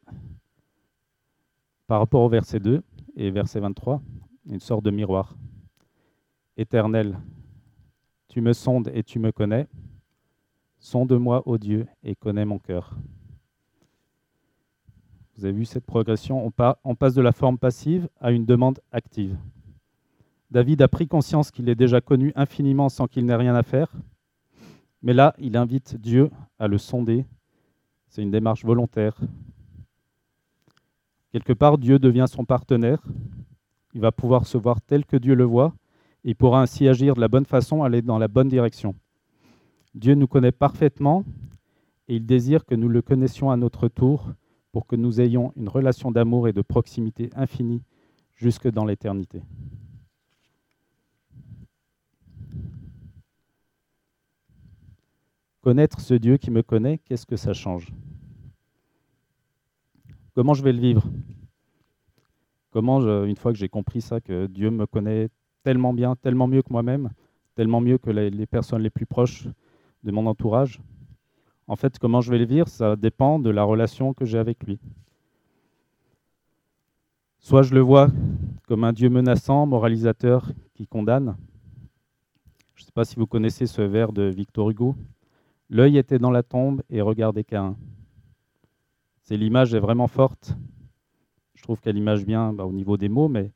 par 1.86 1.98
rapport 1.98 2.22
au 2.22 2.28
verset 2.28 2.60
2 2.60 2.82
et 3.16 3.30
verset 3.30 3.60
23, 3.60 4.00
une 4.46 4.60
sorte 4.60 4.84
de 4.84 4.90
miroir. 4.90 5.36
Éternel, 6.56 7.18
tu 8.28 8.40
me 8.40 8.52
sondes 8.52 8.90
et 8.94 9.02
tu 9.02 9.18
me 9.18 9.32
connais. 9.32 9.66
Sonde-moi, 10.78 11.42
ô 11.46 11.58
Dieu, 11.58 11.86
et 12.02 12.14
connais 12.14 12.44
mon 12.44 12.58
cœur. 12.58 12.96
Vous 15.36 15.44
avez 15.44 15.54
vu 15.54 15.64
cette 15.64 15.84
progression 15.84 16.52
on, 16.84 16.94
passe 16.94 17.14
de 17.14 17.22
la 17.22 17.32
forme 17.32 17.58
passive 17.58 18.08
à 18.20 18.30
une 18.30 18.44
demande 18.44 18.78
active. 18.92 19.36
David 20.52 20.80
a 20.82 20.88
pris 20.88 21.08
conscience 21.08 21.50
qu'il 21.50 21.68
est 21.68 21.74
déjà 21.74 22.00
connu 22.00 22.32
infiniment 22.36 22.88
sans 22.88 23.08
qu'il 23.08 23.26
n'ait 23.26 23.34
rien 23.34 23.56
à 23.56 23.64
faire. 23.64 23.90
Mais 25.02 25.12
là, 25.12 25.34
il 25.38 25.56
invite 25.56 25.96
Dieu 25.96 26.30
à 26.60 26.68
le 26.68 26.78
sonder. 26.78 27.26
C'est 28.06 28.22
une 28.22 28.30
démarche 28.30 28.64
volontaire. 28.64 29.18
Quelque 31.32 31.52
part, 31.52 31.78
Dieu 31.78 31.98
devient 31.98 32.26
son 32.28 32.44
partenaire. 32.44 33.02
Il 33.92 34.00
va 34.00 34.12
pouvoir 34.12 34.46
se 34.46 34.56
voir 34.56 34.80
tel 34.80 35.04
que 35.04 35.16
Dieu 35.16 35.34
le 35.34 35.44
voit. 35.44 35.74
Et 36.24 36.30
il 36.30 36.36
pourra 36.36 36.62
ainsi 36.62 36.86
agir 36.86 37.14
de 37.16 37.20
la 37.20 37.28
bonne 37.28 37.44
façon, 37.44 37.82
aller 37.82 38.02
dans 38.02 38.18
la 38.18 38.28
bonne 38.28 38.48
direction. 38.48 38.94
Dieu 39.96 40.14
nous 40.14 40.28
connaît 40.28 40.52
parfaitement 40.52 41.24
et 42.06 42.16
il 42.16 42.24
désire 42.24 42.64
que 42.64 42.76
nous 42.76 42.88
le 42.88 43.02
connaissions 43.02 43.50
à 43.50 43.56
notre 43.56 43.88
tour 43.88 44.28
pour 44.74 44.88
que 44.88 44.96
nous 44.96 45.20
ayons 45.20 45.52
une 45.54 45.68
relation 45.68 46.10
d'amour 46.10 46.48
et 46.48 46.52
de 46.52 46.60
proximité 46.60 47.30
infinie 47.36 47.84
jusque 48.34 48.68
dans 48.68 48.84
l'éternité. 48.84 49.40
Connaître 55.60 56.00
ce 56.00 56.14
Dieu 56.14 56.38
qui 56.38 56.50
me 56.50 56.64
connaît, 56.64 56.98
qu'est-ce 56.98 57.24
que 57.24 57.36
ça 57.36 57.52
change? 57.52 57.92
Comment 60.34 60.54
je 60.54 60.64
vais 60.64 60.72
le 60.72 60.80
vivre? 60.80 61.04
Comment, 62.72 62.98
une 63.24 63.36
fois 63.36 63.52
que 63.52 63.58
j'ai 63.58 63.68
compris 63.68 64.00
ça, 64.00 64.20
que 64.20 64.48
Dieu 64.48 64.72
me 64.72 64.86
connaît 64.86 65.28
tellement 65.62 65.94
bien, 65.94 66.16
tellement 66.16 66.48
mieux 66.48 66.62
que 66.62 66.72
moi-même, 66.72 67.10
tellement 67.54 67.80
mieux 67.80 67.98
que 67.98 68.10
les 68.10 68.46
personnes 68.46 68.82
les 68.82 68.90
plus 68.90 69.06
proches 69.06 69.46
de 70.02 70.10
mon 70.10 70.26
entourage, 70.26 70.80
en 71.66 71.76
fait, 71.76 71.98
comment 71.98 72.20
je 72.20 72.30
vais 72.30 72.38
le 72.38 72.44
vivre, 72.44 72.68
ça 72.68 72.96
dépend 72.96 73.38
de 73.38 73.50
la 73.50 73.64
relation 73.64 74.12
que 74.12 74.24
j'ai 74.24 74.38
avec 74.38 74.62
lui. 74.64 74.78
Soit 77.38 77.62
je 77.62 77.74
le 77.74 77.80
vois 77.80 78.08
comme 78.66 78.84
un 78.84 78.92
Dieu 78.92 79.08
menaçant, 79.10 79.66
moralisateur, 79.66 80.50
qui 80.74 80.86
condamne. 80.86 81.36
Je 82.74 82.82
ne 82.82 82.86
sais 82.86 82.92
pas 82.92 83.04
si 83.04 83.16
vous 83.16 83.26
connaissez 83.26 83.66
ce 83.66 83.82
vers 83.82 84.12
de 84.12 84.24
Victor 84.24 84.70
Hugo. 84.70 84.96
L'œil 85.70 85.98
était 85.98 86.18
dans 86.18 86.30
la 86.30 86.42
tombe 86.42 86.82
et 86.90 87.00
regardait 87.00 87.44
qu'un. 87.44 87.76
C'est 89.22 89.36
l'image 89.36 89.74
est 89.74 89.80
vraiment 89.80 90.08
forte. 90.08 90.56
Je 91.54 91.62
trouve 91.62 91.80
qu'elle 91.80 91.96
image 91.96 92.26
bien 92.26 92.52
bah, 92.52 92.64
au 92.64 92.72
niveau 92.72 92.96
des 92.96 93.08
mots, 93.08 93.28
mais 93.28 93.52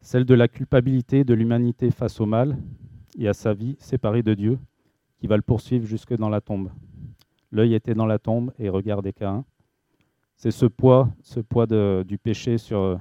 celle 0.00 0.24
de 0.24 0.34
la 0.34 0.48
culpabilité 0.48 1.24
de 1.24 1.34
l'humanité 1.34 1.90
face 1.90 2.20
au 2.20 2.26
mal 2.26 2.56
et 3.18 3.28
à 3.28 3.34
sa 3.34 3.52
vie 3.52 3.76
séparée 3.80 4.22
de 4.22 4.32
Dieu, 4.34 4.58
qui 5.18 5.26
va 5.26 5.36
le 5.36 5.42
poursuivre 5.42 5.84
jusque 5.84 6.16
dans 6.16 6.30
la 6.30 6.40
tombe. 6.40 6.70
L'œil 7.52 7.74
était 7.74 7.94
dans 7.94 8.06
la 8.06 8.18
tombe 8.18 8.52
et 8.58 8.68
regardait 8.68 9.12
qu'un. 9.12 9.44
C'est 10.36 10.50
ce 10.50 10.66
poids, 10.66 11.08
ce 11.22 11.40
poids 11.40 11.66
du 11.66 12.18
péché 12.18 12.58
sur, 12.58 12.98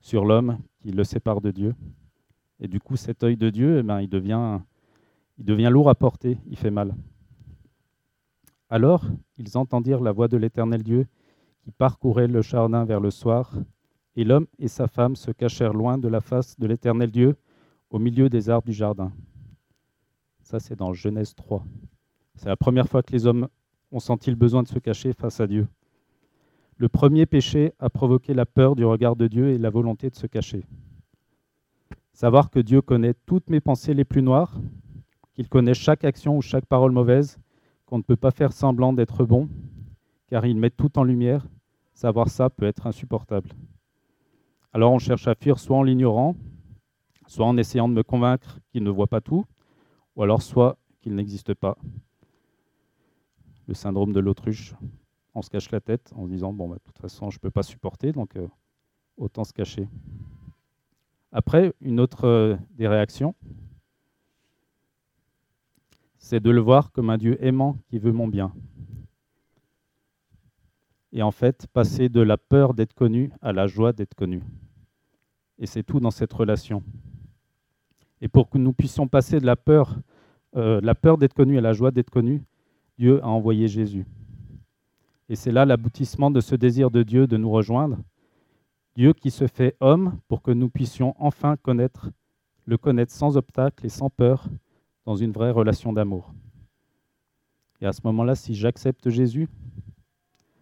sur 0.00 0.24
l'homme 0.24 0.58
qui 0.80 0.92
le 0.92 1.04
sépare 1.04 1.40
de 1.40 1.50
Dieu. 1.50 1.74
Et 2.60 2.68
du 2.68 2.80
coup, 2.80 2.96
cet 2.96 3.22
œil 3.24 3.36
de 3.36 3.50
Dieu, 3.50 3.78
eh 3.78 3.82
ben, 3.82 4.00
il, 4.00 4.08
devient, 4.08 4.60
il 5.38 5.44
devient 5.44 5.70
lourd 5.70 5.88
à 5.88 5.94
porter, 5.94 6.38
il 6.46 6.56
fait 6.56 6.70
mal. 6.70 6.94
Alors, 8.68 9.04
ils 9.38 9.56
entendirent 9.56 10.00
la 10.00 10.12
voix 10.12 10.28
de 10.28 10.36
l'Éternel 10.36 10.82
Dieu 10.82 11.06
qui 11.62 11.70
parcourait 11.70 12.28
le 12.28 12.42
jardin 12.42 12.84
vers 12.84 13.00
le 13.00 13.10
soir, 13.10 13.54
et 14.16 14.24
l'homme 14.24 14.46
et 14.58 14.68
sa 14.68 14.86
femme 14.86 15.16
se 15.16 15.30
cachèrent 15.30 15.72
loin 15.72 15.98
de 15.98 16.08
la 16.08 16.20
face 16.20 16.58
de 16.58 16.66
l'Éternel 16.66 17.10
Dieu, 17.10 17.36
au 17.90 17.98
milieu 17.98 18.28
des 18.28 18.50
arbres 18.50 18.66
du 18.66 18.72
jardin. 18.72 19.12
Ça, 20.42 20.60
c'est 20.60 20.76
dans 20.76 20.92
Genèse 20.92 21.34
3. 21.34 21.64
C'est 22.34 22.48
la 22.48 22.56
première 22.56 22.88
fois 22.88 23.02
que 23.02 23.12
les 23.12 23.26
hommes 23.26 23.48
ont 23.94 24.00
senti 24.00 24.28
le 24.28 24.36
besoin 24.36 24.64
de 24.64 24.68
se 24.68 24.78
cacher 24.80 25.12
face 25.12 25.40
à 25.40 25.46
Dieu. 25.46 25.68
Le 26.78 26.88
premier 26.88 27.26
péché 27.26 27.72
a 27.78 27.88
provoqué 27.88 28.34
la 28.34 28.44
peur 28.44 28.74
du 28.74 28.84
regard 28.84 29.14
de 29.14 29.28
Dieu 29.28 29.50
et 29.50 29.58
la 29.58 29.70
volonté 29.70 30.10
de 30.10 30.16
se 30.16 30.26
cacher. 30.26 30.64
Savoir 32.12 32.50
que 32.50 32.58
Dieu 32.58 32.82
connaît 32.82 33.14
toutes 33.26 33.48
mes 33.50 33.60
pensées 33.60 33.94
les 33.94 34.04
plus 34.04 34.22
noires, 34.22 34.60
qu'il 35.34 35.48
connaît 35.48 35.74
chaque 35.74 36.04
action 36.04 36.36
ou 36.36 36.42
chaque 36.42 36.66
parole 36.66 36.90
mauvaise, 36.90 37.38
qu'on 37.86 37.98
ne 37.98 38.02
peut 38.02 38.16
pas 38.16 38.32
faire 38.32 38.52
semblant 38.52 38.92
d'être 38.92 39.24
bon, 39.24 39.48
car 40.26 40.44
il 40.44 40.56
met 40.56 40.70
tout 40.70 40.98
en 40.98 41.04
lumière, 41.04 41.46
savoir 41.92 42.28
ça 42.28 42.50
peut 42.50 42.66
être 42.66 42.88
insupportable. 42.88 43.50
Alors 44.72 44.92
on 44.92 44.98
cherche 44.98 45.28
à 45.28 45.36
fuir 45.36 45.60
soit 45.60 45.76
en 45.76 45.84
l'ignorant, 45.84 46.34
soit 47.28 47.46
en 47.46 47.56
essayant 47.56 47.88
de 47.88 47.94
me 47.94 48.02
convaincre 48.02 48.58
qu'il 48.72 48.82
ne 48.82 48.90
voit 48.90 49.06
pas 49.06 49.20
tout, 49.20 49.44
ou 50.16 50.24
alors 50.24 50.42
soit 50.42 50.78
qu'il 51.00 51.14
n'existe 51.14 51.54
pas. 51.54 51.78
Le 53.66 53.74
syndrome 53.74 54.12
de 54.12 54.20
l'autruche, 54.20 54.74
on 55.34 55.42
se 55.42 55.50
cache 55.50 55.70
la 55.70 55.80
tête 55.80 56.12
en 56.14 56.26
se 56.26 56.30
disant 56.30 56.52
bon 56.52 56.68
bah, 56.68 56.76
de 56.76 56.82
toute 56.82 56.98
façon 56.98 57.30
je 57.30 57.38
ne 57.38 57.40
peux 57.40 57.50
pas 57.50 57.62
supporter, 57.62 58.12
donc 58.12 58.36
euh, 58.36 58.46
autant 59.16 59.44
se 59.44 59.52
cacher. 59.52 59.88
Après, 61.32 61.72
une 61.80 61.98
autre 61.98 62.26
euh, 62.26 62.56
des 62.76 62.86
réactions, 62.86 63.34
c'est 66.16 66.40
de 66.40 66.50
le 66.50 66.60
voir 66.60 66.92
comme 66.92 67.10
un 67.10 67.18
Dieu 67.18 67.36
aimant 67.44 67.76
qui 67.88 67.98
veut 67.98 68.12
mon 68.12 68.28
bien. 68.28 68.52
Et 71.12 71.22
en 71.22 71.30
fait, 71.30 71.66
passer 71.66 72.08
de 72.08 72.20
la 72.20 72.36
peur 72.36 72.72
d'être 72.72 72.94
connu 72.94 73.30
à 73.42 73.52
la 73.52 73.66
joie 73.66 73.92
d'être 73.92 74.14
connu. 74.14 74.42
Et 75.58 75.66
c'est 75.66 75.82
tout 75.82 76.00
dans 76.00 76.10
cette 76.10 76.32
relation. 76.32 76.82
Et 78.20 78.28
pour 78.28 78.48
que 78.48 78.58
nous 78.58 78.72
puissions 78.72 79.06
passer 79.06 79.38
de 79.38 79.46
la 79.46 79.56
peur, 79.56 79.98
euh, 80.56 80.80
la 80.82 80.94
peur 80.94 81.18
d'être 81.18 81.34
connu 81.34 81.58
à 81.58 81.60
la 81.60 81.72
joie 81.72 81.90
d'être 81.90 82.10
connu, 82.10 82.42
Dieu 82.98 83.22
a 83.22 83.28
envoyé 83.28 83.68
Jésus. 83.68 84.06
Et 85.28 85.36
c'est 85.36 85.52
là 85.52 85.64
l'aboutissement 85.64 86.30
de 86.30 86.40
ce 86.40 86.54
désir 86.54 86.90
de 86.90 87.02
Dieu 87.02 87.26
de 87.26 87.36
nous 87.36 87.50
rejoindre. 87.50 87.98
Dieu 88.94 89.12
qui 89.12 89.30
se 89.30 89.46
fait 89.46 89.76
homme 89.80 90.18
pour 90.28 90.42
que 90.42 90.52
nous 90.52 90.68
puissions 90.68 91.14
enfin 91.18 91.56
connaître, 91.56 92.10
le 92.66 92.78
connaître 92.78 93.12
sans 93.12 93.36
obstacle 93.36 93.84
et 93.84 93.88
sans 93.88 94.10
peur, 94.10 94.48
dans 95.04 95.16
une 95.16 95.32
vraie 95.32 95.50
relation 95.50 95.92
d'amour. 95.92 96.32
Et 97.80 97.86
à 97.86 97.92
ce 97.92 98.00
moment-là, 98.04 98.34
si 98.34 98.54
j'accepte 98.54 99.10
Jésus, 99.10 99.48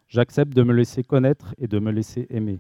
j'accepte 0.09 0.53
de 0.55 0.63
me 0.63 0.73
laisser 0.73 1.05
connaître 1.05 1.55
et 1.59 1.69
de 1.69 1.79
me 1.79 1.93
laisser 1.93 2.27
aimer. 2.31 2.59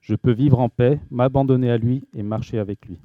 Je 0.00 0.14
peux 0.14 0.32
vivre 0.32 0.60
en 0.60 0.68
paix, 0.68 1.00
m'abandonner 1.10 1.70
à 1.70 1.76
lui 1.76 2.08
et 2.14 2.22
marcher 2.22 2.58
avec 2.58 2.86
lui. 2.86 2.98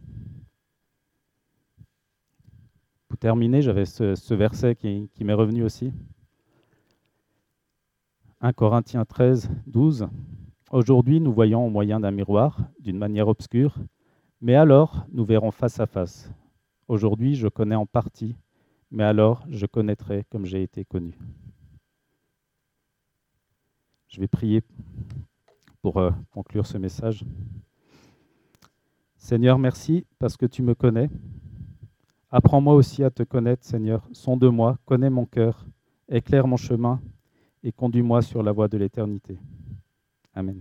Pour 3.09 3.12
terminer, 3.23 3.61
j'avais 3.61 3.85
ce, 3.85 4.33
verset 4.33 4.75
qui, 4.75 5.09
m'est 5.21 5.33
revenu 5.33 5.63
aussi. 5.63 5.93
1 8.41 8.51
Corinthiens 8.51 9.05
13, 9.05 9.49
12. 9.65 10.09
Aujourd'hui, 10.71 11.21
nous 11.21 11.31
voyons 11.31 11.65
au 11.65 11.69
moyen 11.69 12.01
d'un 12.01 12.11
miroir, 12.11 12.57
d'une 12.81 12.97
manière 12.97 13.29
obscure, 13.29 13.77
mais 14.41 14.55
alors 14.55 15.05
nous 15.13 15.23
verrons 15.23 15.51
face 15.51 15.79
à 15.79 15.85
face. 15.85 16.29
Aujourd'hui, 16.89 17.35
je 17.35 17.47
connais 17.47 17.75
en 17.75 17.85
partie, 17.85 18.35
mais 18.91 19.05
alors 19.05 19.45
je 19.49 19.67
connaîtrai 19.67 20.25
comme 20.29 20.45
j'ai 20.45 20.61
été 20.61 20.83
connu. 20.83 21.17
Je 24.09 24.19
vais 24.19 24.27
prier 24.27 24.63
pour 25.81 25.95
euh, 25.95 26.11
conclure 26.33 26.67
ce 26.67 26.77
message. 26.77 27.23
Seigneur, 29.15 29.57
merci 29.59 30.05
parce 30.19 30.35
que 30.35 30.45
tu 30.45 30.61
me 30.61 30.75
connais. 30.75 31.09
Apprends-moi 32.35 32.73
aussi 32.73 33.03
à 33.03 33.11
te 33.11 33.21
connaître, 33.21 33.63
Seigneur. 33.63 34.09
Sonde-moi, 34.11 34.79
connais 34.85 35.11
mon 35.11 35.23
cœur, 35.23 35.67
éclaire 36.09 36.47
mon 36.47 36.57
chemin 36.57 36.99
et 37.63 37.71
conduis-moi 37.71 38.23
sur 38.23 38.41
la 38.41 38.51
voie 38.51 38.67
de 38.67 38.75
l'éternité. 38.79 39.37
Amen. 40.33 40.59